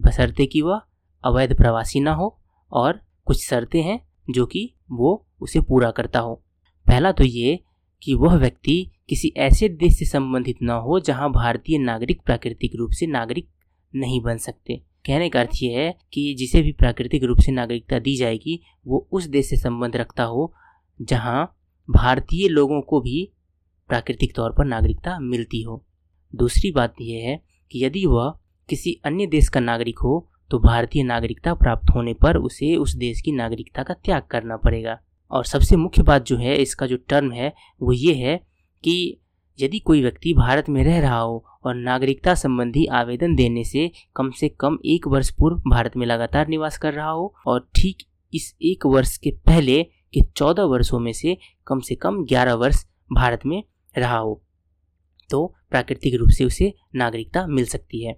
बशर्ते 0.00 0.46
कि 0.46 0.62
वह 0.62 0.80
अवैध 1.24 1.56
प्रवासी 1.56 2.00
ना 2.00 2.12
हो 2.12 2.38
और 2.72 3.00
कुछ 3.24 3.46
शर्तें 3.46 3.82
हैं 3.82 4.00
जो 4.30 4.46
कि 4.46 4.74
वो 4.90 5.26
उसे 5.40 5.60
पूरा 5.60 5.90
करता 5.90 6.18
हो। 6.18 6.34
पहला 6.86 7.12
तो 7.12 7.24
ये 7.24 7.58
कि 8.02 8.14
वह 8.14 8.36
व्यक्ति 8.36 8.90
किसी 9.08 9.32
ऐसे 9.36 9.68
देश 9.68 9.98
से 9.98 10.04
संबंधित 10.04 10.56
न 10.62 10.70
हो 10.70 11.00
जहाँ 11.00 11.30
भारतीय 11.32 11.78
नागरिक 11.78 12.22
प्राकृतिक 12.22 12.76
रूप 12.76 12.90
से 12.90 13.06
नागरिक 13.06 13.48
नहीं 13.94 14.20
बन 14.20 14.36
सकते। 14.36 14.76
कहने 15.06 15.28
का 15.28 15.40
अर्थ 15.40 15.62
यह 15.62 15.78
है 15.78 15.94
कि 16.12 16.34
जिसे 16.34 16.62
भी 16.62 16.72
प्राकृतिक 16.72 17.24
रूप 17.24 17.38
से 17.38 17.52
नागरिकता 17.52 17.98
दी 17.98 18.16
जाएगी, 18.16 18.60
वो 18.86 19.08
उस 19.12 19.24
देश 19.24 19.48
से 19.50 19.56
संबंध 19.56 19.96
रखता 19.96 20.24
हो 20.24 20.52
जहाँ 21.00 21.44
भारतीय 21.88 22.48
लोगों 22.48 22.80
को 22.80 23.00
भी 23.00 23.32
प्राकृतिक 23.92 24.34
तौर 24.36 24.52
पर 24.52 24.64
नागरिकता 24.64 25.18
मिलती 25.20 25.62
हो। 25.62 25.84
दूसरी 26.32 26.70
बात 26.72 26.94
यह 27.00 27.28
है 27.28 27.40
कि 27.70 27.84
यदि 27.84 28.04
वह 28.06 28.32
किसी 28.68 29.00
अन्य 29.04 29.26
देश 29.26 29.48
का 29.48 29.60
नागरिक 29.60 29.98
हो 29.98 30.28
तो 30.50 30.58
भारतीय 30.58 31.02
नागरिकता 31.02 31.52
प्राप्त 31.54 31.90
होने 31.94 32.12
पर 32.14 32.36
उसे 32.36 32.74
उस 32.76 32.94
देश 32.96 33.20
की 33.20 33.32
नागरिकता 33.32 33.82
का 33.82 33.94
त्याग 33.94 34.22
करना 34.30 34.56
पड़ेगा। 34.56 34.98
और 35.30 35.44
सबसे 35.44 35.76
मुख्य 35.76 36.02
बात 36.02 36.24
जो 36.26 36.36
है, 36.36 36.54
इसका 36.56 36.86
जो 36.86 36.96
टर्म 37.08 37.30
है, 37.32 37.52
वो 37.82 37.92
ये 37.92 38.14
है 38.14 38.36
कि 38.84 39.18
यदि 39.58 39.78
कोई 39.78 40.02
व्यक्ति 40.02 40.32
भारत 40.34 40.68
में 40.68 40.82
रह 40.84 41.00
रहा 41.00 41.18
हो 41.18 41.44
और 41.64 41.74
नागरिकता 41.74 42.34
संबंधी 42.34 42.86
आवेदन 42.92 43.34
देने 43.34 43.64
से 43.64 43.90
कम 44.16 44.30
से 44.30 44.48
कम 44.60 44.78
एक 44.84 45.08
वर्ष 45.08 45.30
पूर्व 45.30 45.62
भारत 45.70 45.96
में 45.96 46.06
लगातार 46.06 46.48
निवास 46.48 46.78
कर 46.78 46.94
रहा 46.94 47.10
हो 47.10 47.34
और 47.46 47.68
ठीक 47.74 48.06
इस 48.32 48.54
एक 48.62 48.86
वर्ष 48.86 49.16
के 49.16 49.30
पहले 49.46 49.82
के 49.82 50.20
चौदह 50.36 50.64
वर्षों 50.64 50.98
में 50.98 51.12
से 51.12 51.36
कम 51.66 51.80
से 51.80 51.94
कम 51.94 52.24
ग्यारह 52.24 52.54
वर्ष 52.54 52.84
भारत 53.12 53.40
में 53.46 53.62
रहा 53.94 54.16
हो 54.16 54.40
तो 55.30 55.46
प्राकृतिक 55.70 56.14
रूप 56.14 56.28
से 56.28 56.44
उसे 56.44 56.72
नागरिकता 56.94 57.46
मिल 57.46 57.64
सकती 57.66 58.04
है। 58.04 58.14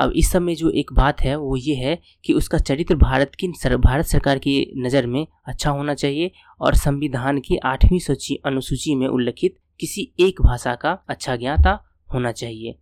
अब 0.00 0.12
इस 0.16 0.30
समय 0.32 0.54
जो 0.54 0.70
एक 0.70 0.92
बात 0.92 1.20
है 1.20 1.34
वो 1.36 1.56
ये 1.56 1.74
है 1.74 1.98
कि 2.24 2.32
उसका 2.32 2.58
चरित्र 2.58 2.94
भारत 2.96 3.34
की 3.34 3.52
सर, 3.54 3.76
भारत 3.76 4.06
सरकार 4.06 4.38
की 4.38 4.72
नज़र 4.76 5.06
में 5.06 5.26
अच्छा 5.46 5.70
होना 5.70 5.94
चाहिए 5.94 6.30
और 6.60 6.74
संविधान 6.76 7.40
की 7.40 7.56
आठवीं 7.66 7.98
सूची 7.98 8.38
अनुसूची 8.46 8.94
में 8.94 9.06
उल्लिखित 9.06 9.56
किसी 9.80 10.12
एक 10.20 10.42
भाषा 10.42 10.74
का 10.74 10.92
अच्छा 11.08 11.36
ज्ञाता 11.36 11.78
होना 12.08 12.32
चाहिए। 12.32 12.74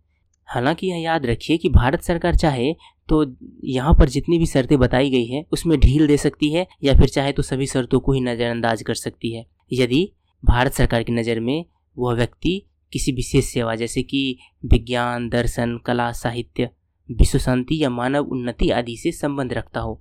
हालाँकि 0.47 0.87
यह 0.87 0.97
याद 0.97 1.25
रखिए 1.25 1.57
कि 1.57 1.69
भारत 1.69 2.01
सरकार 2.01 2.35
चाहे 2.35 2.73
तो 3.09 3.23
यहाँ 3.65 3.93
पर 3.93 4.09
जितनी 4.09 4.37
भी 4.39 4.45
शर्तें 4.45 4.77
बताई 4.79 5.09
गई 5.09 5.25
है 5.25 5.43
उसमें 5.51 5.79
ढील 5.79 6.05
दे 6.07 6.17
सकती 6.17 6.51
है 6.53 6.65
या 6.83 6.93
फिर 6.93 7.09
चाहे 7.09 7.31
तो 7.31 7.43
सभी 7.43 7.65
शर्तों 7.67 7.99
को 7.99 8.13
ही 8.13 8.21
नज़रअंदाज 8.21 8.81
कर 8.81 8.95
सकती 8.95 9.33
है। 9.33 9.45
यदि 9.73 10.09
भारत 10.43 10.73
सरकार 10.73 11.03
की 11.03 11.11
नज़र 11.11 11.39
में 11.39 11.65
वह 11.97 12.13
व्यक्ति 12.13 12.61
किसी 12.93 13.11
विशेष 13.11 13.45
सेवा, 13.45 13.75
जैसे 13.75 14.03
कि 14.03 14.37
विज्ञान, 14.65 15.29
दर्शन, 15.29 15.77
कला, 15.85 16.11
साहित्य 16.11 16.69
विश्व 17.09 17.37
शांति 17.39 17.83
या 17.83 17.89
मानव 17.89 18.29
उन्नति 18.31 18.69
आदि 18.69 18.95
से 18.97 19.11
संबंध 19.11 19.53
रखता 19.53 19.79
हो। 19.79 19.93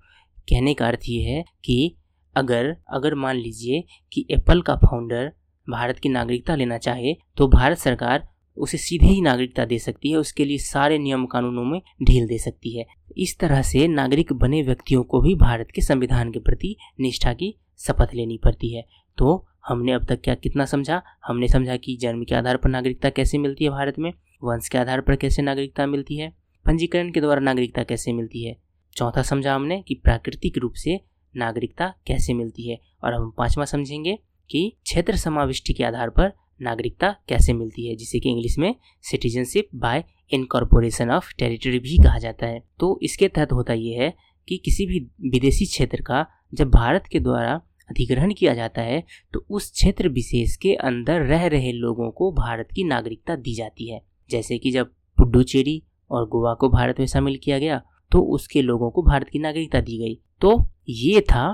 कहने 0.49 0.75
का 0.75 0.87
अर्थ 0.87 1.09
ये 1.09 1.23
है 1.23 1.45
कि 1.65 1.97
अगर 2.37 2.77
अगर 2.95 3.15
मान 3.15 3.37
लीजिए 3.37 3.85
कि 4.13 4.27
एप्पल 4.31 4.61
का 4.63 4.75
फाउंडर 4.77 5.33
भारत 5.67 5.99
की 5.99 6.09
नागरिकता 6.09 6.55
लेना 6.55 6.79
चाहे 6.79 7.15
तो 7.37 7.49
भारत 7.49 7.79
सरकार 7.79 8.29
उसे 8.57 8.79
सीधे 8.79 9.07
ही 9.07 9.21
नागरिकता 9.21 9.65
दे 9.65 9.79
सकती 9.79 10.11
है, 10.11 10.17
उसके 10.17 10.45
लिए 10.45 10.59
सारे 10.59 10.99
नियम 10.99 11.25
कानूनों 11.27 11.65
में 11.65 11.81
ढील 12.03 12.27
दे 12.27 12.39
सकती 12.39 12.77
है। 12.79 12.87
इस 13.17 13.37
तरह 13.39 13.63
से 13.63 13.87
नागरिक 13.89 14.33
बने 14.33 14.63
व्यक्तियों 14.63 15.03
को 15.03 15.21
भी 15.21 15.35
भारत 15.35 15.69
के 15.75 15.81
संविधान 15.81 16.31
के 16.33 16.39
प्रति 16.39 16.75
निष्ठा 17.01 17.33
की 17.33 17.55
शपथ 17.79 18.15
लेनी 18.15 18.39
पड़ती 18.45 18.75
है। 18.75 18.85
तो 19.19 19.47
हमने 19.69 19.93
अब 19.93 20.05
तक 20.05 20.21
क्या 20.21 20.35
कितना 20.35 20.65
समझा? 20.65 21.03
हमने 21.27 21.49
समझा 21.49 21.77
कि 21.77 21.97
जन्म 21.97 22.25
के 22.25 22.35
आधार 22.35 22.57
पर 22.57 22.69
नागरिकता 22.69 23.11
कैसे 23.11 23.39
मिलती 23.39 23.65
है 23.65 23.71
भारत 23.71 23.99
में? 23.99 24.13
वंश 24.45 24.69
के 24.69 24.79
आधार 24.79 25.01
पर 25.01 25.17
कैसे 25.17 25.43
नागरिकता 25.43 25.87
मिलती 25.87 26.17
है? 26.17 26.33
पंजीकरण 26.67 27.11
के 27.11 27.21
द्वारा 27.21 27.41
नागरिकता 27.41 27.83
कैसे 27.83 28.13
मिलती 28.13 28.45
है? 28.45 28.57
चौथा 28.97 29.23
समझा 29.23 29.55
हमने 29.55 29.85
कि 29.89 29.95
प्राकृतिक 29.95 30.59
रूप 30.59 30.73
से 30.73 31.01
नागरिकता 31.37 31.95
कैसे 32.07 32.35
मिलती 32.35 32.71
है। 32.71 32.81
और 33.05 33.15
हम 33.15 33.35
पांचवा 33.39 33.65
समझेंगे 33.65 34.19
कि 34.51 34.77
क्षेत्र 34.85 35.17
समाविष्टि 35.17 35.73
के 35.73 35.85
आधार 35.85 36.11
पर 36.11 36.33
नागरिकता 36.63 37.17
कैसे 37.29 37.53
मिलती 37.53 37.89
है, 37.89 37.97
जिसे 37.97 38.21
कि 38.21 38.31
इंग्लिश 38.31 38.59
में 38.59 38.75
citizenship 39.03 39.69
by 39.75 40.05
incorporation 40.31 41.11
of 41.11 41.35
territory 41.39 41.79
भी 41.79 41.97
कहा 41.97 42.19
जाता 42.19 42.47
है। 42.47 42.63
तो 42.81 43.01
इसके 43.03 43.29
तहत 43.29 43.53
होता 43.53 43.73
यह 43.73 44.03
है 44.03 44.15
कि 44.49 44.57
किसी 44.57 44.87
भी 44.87 44.99
विदेशी 45.31 45.65
क्षेत्र 45.65 46.03
का 46.03 46.27
जब 46.55 46.71
भारत 46.71 47.05
के 47.13 47.21
द्वारा 47.21 47.63
अधिग्रहण 47.89 48.33
किया 48.35 48.55
जाता 48.55 48.83
है 48.83 49.03
तो 49.35 49.45
उस 49.51 49.71
क्षेत्र 49.73 50.09
विशेष 50.09 50.57
के 50.57 50.75
अंदर 50.75 51.23
रह 51.23 51.47
रहे 51.47 51.73
लोगों 51.73 52.11
को 52.11 52.31
भारत 52.33 52.69
की 52.75 52.85
नागरिकता 52.85 53.37
दी 53.37 53.55
जाती 53.55 53.91
है। 53.91 54.01
जैसे 54.31 54.59
कि 54.59 54.71
जब 54.71 54.93
पुडुचेरी 55.19 55.83
और 56.11 56.29
गोवा 56.29 56.55
को 56.55 56.69
भारत 56.69 56.99
में 56.99 57.07
शामिल 57.07 57.39
किया 57.45 57.59
गया 57.59 57.83
तो 58.13 58.21
उसके 58.35 58.63
लोगों 58.63 58.91
को 58.91 59.03
भारत 59.03 59.29
की 59.29 59.39
नागरिकता 59.39 59.81
दी 59.81 59.99
गई। 59.99 60.21
तो 60.41 60.69
ये 60.89 61.21
था 61.21 61.47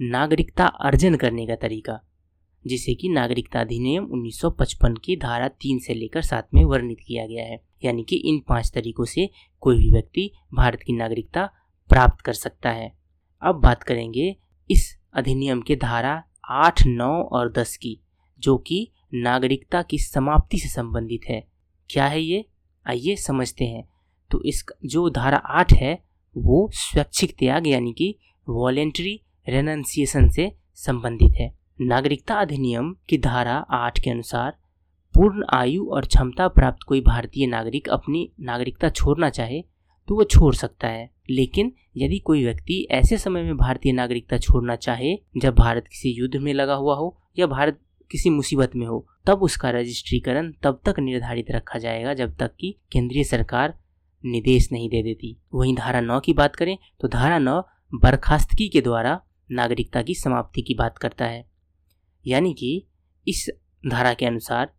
नागरिकता 0.00 0.66
अर्जन 0.66 1.14
करने 1.16 1.46
का 1.46 1.56
तरीका, 1.56 1.98
जिसे 2.64 2.94
कि 2.94 3.08
नागरिकता 3.08 3.60
अधिनियम 3.60 4.04
1955 4.04 4.98
की 5.04 5.16
धारा 5.16 5.48
तीन 5.48 5.78
से 5.78 5.94
लेकर 5.94 6.22
सात 6.22 6.48
में 6.54 6.64
वर्णित 6.64 6.98
किया 7.06 7.26
गया 7.26 7.44
है। 7.44 7.60
यानी 7.84 8.04
कि 8.04 8.16
इन 8.24 8.40
पाँच 8.48 8.70
तरीकों 8.74 9.04
से 9.04 9.28
कोई 9.62 9.78
भी 9.78 9.90
व्यक्ति 9.90 10.30
भारत 10.54 10.82
की 10.82 10.92
नागरिकता 10.92 11.46
प्राप्त 11.90 12.20
कर 12.20 12.32
सकता 12.32 12.70
है। 12.70 12.92
अब 13.42 13.60
बात 13.60 13.82
करेंगे 13.82 14.34
इस 14.70 14.96
अधिनियम 15.14 15.62
के 15.62 15.76
धारा 15.76 16.24
आठ, 16.50 16.86
नौ 16.86 17.22
और 17.22 17.52
दस 17.52 17.76
की, 17.76 18.00
जो 18.38 18.58
कि 18.58 18.92
नागरिकता 19.14 19.82
की 19.82 19.98
समाप्ति 19.98 20.58
से 20.58 20.68
संबंधित 20.68 21.20
है। 21.28 21.46
क्या 21.90 22.06
है 22.06 22.20
ये? 22.20 22.46
आइए 22.88 23.16
समझते 23.16 23.64
हैं। 23.64 23.88
तो 24.30 24.42
इस 24.42 24.64
जो 24.84 25.10
धारा 25.10 25.36
आठ 25.36 25.72
है, 25.72 26.04
वो 26.36 26.70
स्वैच्छिक 26.74 27.36
त्याग 27.38 27.66
यानी 27.66 27.92
कि 27.92 28.18
वॉलेंट्री 28.48 29.20
रेनन्सिएशन 29.48 30.28
से 30.28 30.56
संबंधित 30.74 31.32
है। 31.36 31.58
नागरिकता 31.80 32.34
अधिनियम 32.34 32.96
की 33.08 33.18
धारा 33.18 33.66
आठ 33.70 34.00
के 34.00 34.10
अनुसार, 34.10 34.58
पूर्ण 35.14 35.44
आयु 35.50 35.86
और 35.86 36.06
क्षमता 36.06 36.48
प्राप्त 36.48 36.82
कोई 36.82 37.00
भारतीय 37.00 37.46
नागरिक 37.46 37.88
अपनी 37.88 38.32
नागरिकता 38.40 38.90
छोड़ना 38.90 39.30
चाहे 39.30 39.62
तो 40.08 40.14
वो 40.14 40.24
छोड़ 40.24 40.54
सकता 40.54 40.88
है। 40.88 41.10
लेकिन 41.30 41.72
यदि 41.96 42.18
कोई 42.18 42.44
व्यक्ति 42.44 42.86
ऐसे 42.90 43.18
समय 43.18 43.42
में 43.42 43.56
भारतीय 43.56 43.92
नागरिकता 43.92 44.38
छोड़ना 44.38 44.76
चाहे, 44.76 45.14
जब 45.36 45.54
भारत 45.54 45.88
किसी 45.88 46.10
युद्ध 46.10 46.36
में 46.36 46.52
लगा 46.54 46.74
हुआ 46.74 46.94
हो 46.94 47.16
या 47.38 47.46
भारत 47.46 47.80
किसी 48.10 48.30
मुसीबत 48.30 48.74
में 48.76 48.86
हो, 48.86 49.06
तब 49.26 49.42
उसका 49.42 49.70
रजिस्ट्रीकरण 49.70 50.52
तब 50.62 50.80
तक 50.84 50.98
निर्धारित 50.98 51.50
रखा 51.50 51.78
जाएगा 51.78 52.14
जब 52.14 52.36
तक 52.36 52.54
कि 52.60 52.74
केंद्रीय 52.92 53.24
सरकार 53.24 53.78
निर्देश 54.24 54.68
नहीं 54.72 54.88
दे 54.88 55.02
देती। 55.02 55.36
वहीं 55.54 55.74
धारा 55.74 56.00
नौ 56.00 56.18
की 56.20 56.32
बात 56.32 56.56
करें 56.56 56.76
तो 57.00 57.08
धारा 57.08 57.38
नौ 57.38 57.60
बर्खास्तगी 57.94 58.68
के 58.68 58.80
द्वारा 58.80 59.20
नागरिकता 59.50 60.02
की 60.02 60.14
समाप्ति 60.14 60.62
की 60.62 60.74
बात 60.74 60.98
करता 60.98 61.24
है। 61.24 61.44
यानी 62.26 62.52
कि 62.54 62.86
इस 63.26 63.48
धारा 63.88 64.14
के 64.14 64.26
अनुसार 64.26 64.72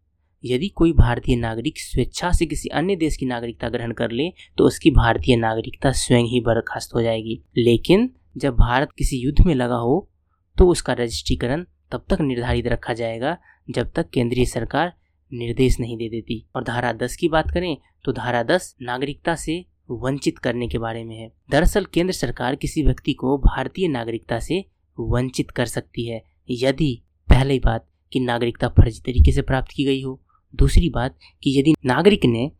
यदि 0.44 0.68
कोई 0.68 0.92
भारतीय 0.94 1.36
नागरिक 1.36 1.80
स्वेच्छा 1.80 2.32
से 2.32 2.46
किसी 2.46 2.70
अन्य 2.70 2.96
देश 2.96 3.18
की 3.18 3.26
नागरिकता 3.26 3.70
ग्रहण 3.70 3.92
कर 3.92 4.12
ले 4.12 4.30
तो 4.58 4.66
उसकी 4.66 4.92
भारतीय 4.92 5.36
नागरिकता 5.36 5.92
स्वयं 5.92 6.26
ही 6.26 6.40
बर्खास्त 6.42 6.96
हो 6.96 7.02
जाएगी। 7.02 7.42
लेकिन 7.58 8.10
जब 8.38 8.56
भारत 8.56 8.90
किसी 8.98 9.18
युद्ध 9.18 9.46
में 9.46 9.54
लगा 9.56 9.76
हो 9.76 10.10
तो 10.58 10.68
उसका 10.68 10.94
रजिस्ट्रीकरण 10.94 11.66
तब 11.92 12.06
तक 12.10 12.22
निर्धारित 12.22 12.68
रखा 12.68 12.94
जाएगा, 12.94 13.38
जब 13.70 13.92
तक 13.92 14.10
केंद्रीय 14.10 14.46
सरकार 14.46 14.94
निर्देश 15.32 15.80
नहीं 15.80 15.98
दे 15.98 16.10
देती। 16.10 16.46
और 16.56 16.64
धारा 16.64 16.92
दस 16.94 17.16
की 17.16 17.28
बात 17.28 17.52
करें 17.52 17.78
तो 18.06 18.12
धारा 18.12 18.42
दस 18.44 18.76
नागरिकता 18.82 19.36
से 19.36 19.64
वंचित 19.92 20.38
करने 20.40 20.68
के 20.68 20.78
बारे 20.78 21.04
में 21.04 21.16
है। 21.18 21.32
दरअसल 21.52 21.86
केंद्र 21.86 22.14
सरकार 22.14 22.56
किसी 22.56 22.84
व्यक्ति 22.84 23.14
को 23.14 23.38
भारतीय 23.38 23.88
नागरिकता 23.88 24.40
से 24.40 24.64
वंचित 24.98 25.52
कर 25.52 25.66
सकती 25.66 26.08
है, 26.08 26.22
यदि 26.50 27.02
पहली 27.28 27.60
बात 27.60 27.88
कि 28.12 28.20
नागरिकता 28.20 28.68
फर्जी 28.70 29.00
तरीके 29.02 29.32
से 29.32 29.42
प्राप्त 29.42 29.72
की 29.76 29.86
गई 29.86 30.02
हो। 30.02 30.20
दूसरी 30.54 30.90
बात 30.90 31.18
कि 31.44 31.60
यदि 31.60 31.74
नागरिक 31.86 32.26
ने 32.26 32.52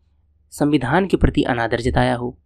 संविधान 0.52 1.06
के 1.06 1.16
प्रति 1.16 1.42
अनादर 1.42 1.80
जताया 1.80 2.14
हो, 2.14 2.38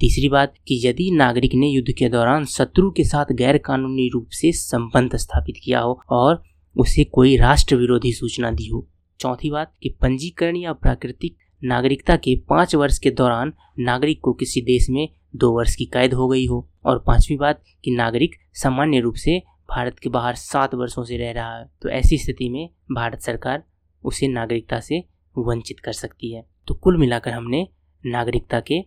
तीसरी 0.00 0.28
बात 0.28 0.54
कि 0.68 0.80
यदि 0.84 1.10
नागरिक 1.10 1.54
ने 1.54 1.68
युद्ध 1.68 1.92
के 1.92 2.08
दौरान 2.08 2.44
शत्रु 2.44 2.90
के 2.90 3.04
साथ 3.04 3.32
गैर 3.32 3.58
कानूनी 3.58 4.08
रूप 4.08 4.28
से 4.30 4.52
संबंध 4.52 5.16
स्थापित 5.16 5.56
किया 5.64 5.80
हो 5.80 6.00
और 6.10 6.42
उसे 6.76 7.04
कोई 7.04 7.36
राष्ट्र 7.36 7.76
विरोधी 7.76 8.12
सूचना 8.12 8.50
दी 8.50 8.68
हो। 8.68 8.86
चौथी 9.20 9.50
बात 9.50 9.72
कि 9.82 9.88
पंजीकरण 10.00 10.56
या 10.56 10.72
प्राकृतिक 10.72 11.36
नागरिकता 11.62 12.16
के 12.16 12.36
पाँच 12.48 12.74
वर्ष 12.74 12.98
के 12.98 13.10
दौरान 13.10 13.52
नागरिक 13.78 14.20
को 14.20 14.32
किसी 14.32 14.60
देश 14.60 14.88
में 14.90 15.08
दो 15.36 15.50
वर्ष 15.52 15.74
की 15.74 15.84
कैद 15.84 16.14
हो 16.14 16.28
गई 16.28 16.46
हो 16.46 16.68
और 16.84 16.98
पांचवी 17.06 17.36
बात 17.36 17.62
कि 17.84 17.90
नागरिक 17.90 18.34
सामान्य 18.54 19.00
रूप 19.00 19.14
से 19.14 19.38
भारत 19.70 19.98
के 19.98 20.10
बाहर 20.10 20.34
सात 20.34 20.74
वर्षों 20.74 21.04
से 21.04 21.16
रह 21.16 21.30
रहा 21.30 21.58
है। 21.58 21.70
तो 21.82 21.88
ऐसी 21.88 22.18
स्थिति 22.18 22.48
में 22.48 22.68
भारत 22.92 23.20
सरकार 23.20 23.62
उसे 24.04 24.28
नागरिकता 24.28 24.80
से 24.80 25.04
वंचित 25.38 25.80
कर 25.80 25.92
सकती 25.92 26.32
है। 26.32 26.46
तो 26.66 26.74
कुल 26.74 26.96
मिलाकर 26.96 27.30
हमने 27.30 27.68
नागरिकता 28.06 28.60
के 28.60 28.80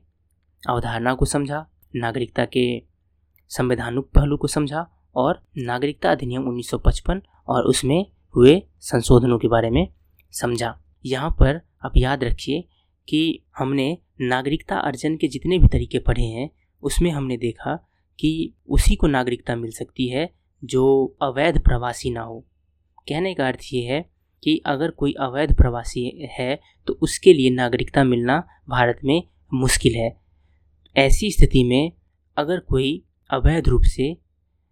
अवधारणा 0.70 1.14
को 1.14 1.26
समझा, 1.26 1.66
नागरिकता 1.96 2.46
के 2.46 2.84
संवैधानिक 3.50 4.04
पहलू 4.04 4.38
को 4.38 4.48
समझा 4.48 5.12
और 5.16 5.44
नागरिकता 5.58 6.12
अधिनियम 6.12 6.48
1955 6.48 7.22
और 7.48 7.64
उसमें 7.64 8.06
हुए 8.36 8.62
संशोधनों 8.80 9.40
के 9.40 9.48
बारे 9.48 9.70
में 9.70 9.88
समझा। 10.32 10.82
यहाँ 11.06 11.30
पर 11.30 11.62
आप 11.86 11.92
याद 11.98 12.24
रखिए 12.24 12.68
कि 13.10 13.44
हमने 13.58 13.98
नागरिकता 14.22 14.78
अर्जन 14.78 15.18
के 15.18 15.28
जितने 15.28 15.58
भी 15.58 15.68
तरीके 15.68 16.00
पढ़े 16.00 16.24
हैं, 16.24 16.50
उसमें 16.82 17.12
हमने 17.12 17.38
देखा 17.38 17.76
कि 18.20 18.54
उसी 18.68 18.96
को 18.96 19.08
नागरिकता 19.08 19.56
मिल 19.56 19.72
सकती 19.72 20.10
है 20.10 20.30
जो 20.64 21.16
अवैध 21.22 21.64
प्रवासी 21.64 22.10
ना 22.10 22.22
हो। 22.22 22.46
कहने 23.08 23.34
का 23.34 23.48
अर्थ 23.48 23.60
ये 23.74 23.82
है 23.82 24.17
कि 24.43 24.62
अगर 24.65 24.91
कोई 24.91 25.13
अवैध 25.19 25.56
प्रवासी 25.58 26.28
है 26.32 26.60
तो 26.88 26.93
उसके 26.93 27.34
लिए 27.34 27.50
नागरिकता 27.50 28.04
मिलना 28.04 28.47
भारत 28.69 29.00
में 29.04 29.23
मुश्किल 29.54 29.95
है। 29.95 30.15
ऐसी 30.95 31.32
स्थिति 31.32 31.63
में 31.63 31.91
अगर 32.38 32.60
कोई 32.60 33.04
अवैध 33.30 33.67
रूप 33.67 33.82
से 33.86 34.17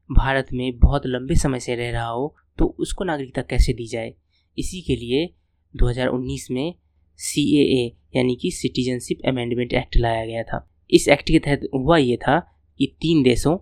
भारत 0.10 0.48
में 0.54 0.78
बहुत 0.78 1.02
लंबे 1.06 1.36
समय 1.36 1.60
से 1.60 1.76
रह 1.76 1.92
रहा 1.92 2.08
हो 2.08 2.36
तो 2.58 2.66
उसको 2.80 3.04
नागरिकता 3.04 3.42
कैसे 3.42 3.74
दी 3.74 3.88
जाए? 3.88 4.14
इसी 4.58 4.82
के 4.82 4.96
लिए 4.96 5.34
2019 5.74 6.52
में 6.52 6.74
CAA 7.20 8.18
यानी 8.18 8.36
कि 8.36 8.52
सिटीजनशिप 8.52 9.20
अमेंडमेंट 9.28 9.74
एक्ट 9.74 9.98
लाया 9.98 10.26
गया 10.26 10.44
था। 10.44 10.70
इस 10.92 11.08
एक्ट 11.08 11.28
के 11.28 11.40
तहत 11.40 11.62
हुआ 11.74 11.98
ये 11.98 12.18
था 12.18 12.40
कि 12.78 12.96
तीन 13.02 13.24
देशों, 13.24 13.58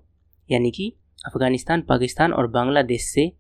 यानी 0.52 0.72
कि 0.72 0.94
अफ़गानिस्तान, 1.26 1.82
पाकिस्तान 1.82 2.34
और 2.34 2.48
बांग्लादेश 2.48 3.02
से 3.02 3.32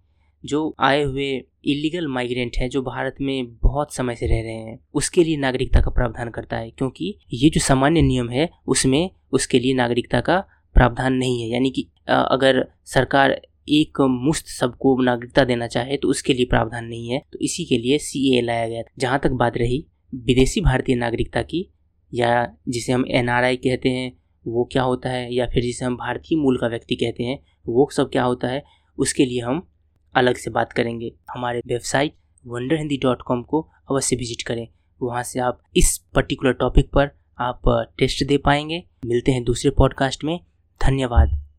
जो 0.45 0.75
आए 0.79 1.03
हुए 1.03 1.31
इलीगल 1.65 2.07
माइग्रेंट 2.07 2.57
हैं, 2.57 2.69
जो 2.69 2.81
भारत 2.81 3.15
में 3.21 3.55
बहुत 3.55 3.93
समय 3.93 4.15
से 4.15 4.27
रह 4.27 4.41
रहे 4.41 4.53
हैं, 4.53 4.79
उसके 4.93 5.23
लिए 5.23 5.37
नागरिकता 5.37 5.81
का 5.81 5.91
प्रावधान 5.91 6.29
करता 6.29 6.57
है, 6.57 6.69
क्योंकि 6.71 7.15
ये 7.33 7.49
जो 7.49 7.59
सामान्य 7.59 8.01
नियम 8.01 8.29
है, 8.29 8.49
उसमें 8.67 9.09
उसके 9.31 9.59
लिए 9.59 9.73
नागरिकता 9.73 10.21
का 10.21 10.39
प्रावधान 10.75 11.13
नहीं 11.13 11.41
है। 11.41 11.49
यानी 11.49 11.69
कि 11.69 11.87
अगर 12.07 12.65
सरकार 12.85 13.41
एक 13.69 14.01
मुश्त 14.01 14.47
सबको 14.49 15.01
नागरिकता 15.01 15.43
देना 15.43 15.67
चाहे 15.67 15.97
तो 15.97 16.07
उसके 16.07 16.33
लिए 16.33 16.45
प्रावधान 16.45 16.85
नहीं 16.85 17.09
है। 17.09 17.21
तो 17.33 17.39
इसी 17.39 17.65
के 17.65 17.77
लिए 17.77 17.97
सी 17.97 18.41
लाया 18.41 18.67
गया 18.67 18.81
जहाँ 18.99 19.19
तक 19.23 19.31
बात 19.33 19.57
रही, 19.57 19.85
विदेशी 20.13 20.61
भारतीय 20.61 20.95
नागरिकता 20.95 21.41
की, 21.41 21.67
या 22.11 22.55
जिसे 22.69 22.91
हम 22.93 23.05
एनआरआई 23.09 23.55
कहते 23.57 23.89
हैं, 23.89 24.11
वो 24.45 24.67
क्या 24.71 24.83
होता 24.83 25.09
है? 25.09 25.33
या 25.35 25.45
फिर 25.47 25.63
जिसे 25.63 25.85
हम 25.85 25.95
भारतीय 25.97 26.37
मूल 26.37 26.57
का 26.57 26.67
व्यक्ति 26.67 26.95
कहते 26.95 27.23
हैं, 27.23 27.39
वो 27.67 27.89
सब 27.91 28.09
क्या 28.09 28.23
होता 28.23 28.47
है? 28.47 28.63
उसके 28.97 29.25
लिए 29.25 29.41
हम 29.41 29.67
अलग 30.15 30.35
से 30.35 30.51
बात 30.51 30.73
करेंगे। 30.73 31.13
हमारे 31.33 31.61
website 31.67 32.15
Wonder 32.45 32.75
Hindi 32.75 32.97
dot 32.97 33.21
com 33.21 33.43
को 33.43 33.61
अवश्य 33.91 34.15
विज़िट 34.15 34.41
करें। 34.41 34.67
वहाँ 35.01 35.23
से 35.23 35.39
आप 35.39 35.61
इस 35.75 35.97
पर्टिकुलर 36.15 36.53
टॉपिक 36.53 36.89
पर 36.89 37.09
आप 37.39 37.61
टेस्ट 37.97 38.23
दे 38.23 38.37
पाएँगे। 38.37 38.83
मिलते 39.05 39.31
हैं 39.31 39.43
दूसरे 39.43 39.71
पॉडकास्ट 39.71 40.23
में। 40.23 40.39
धन्यवाद। 40.81 41.42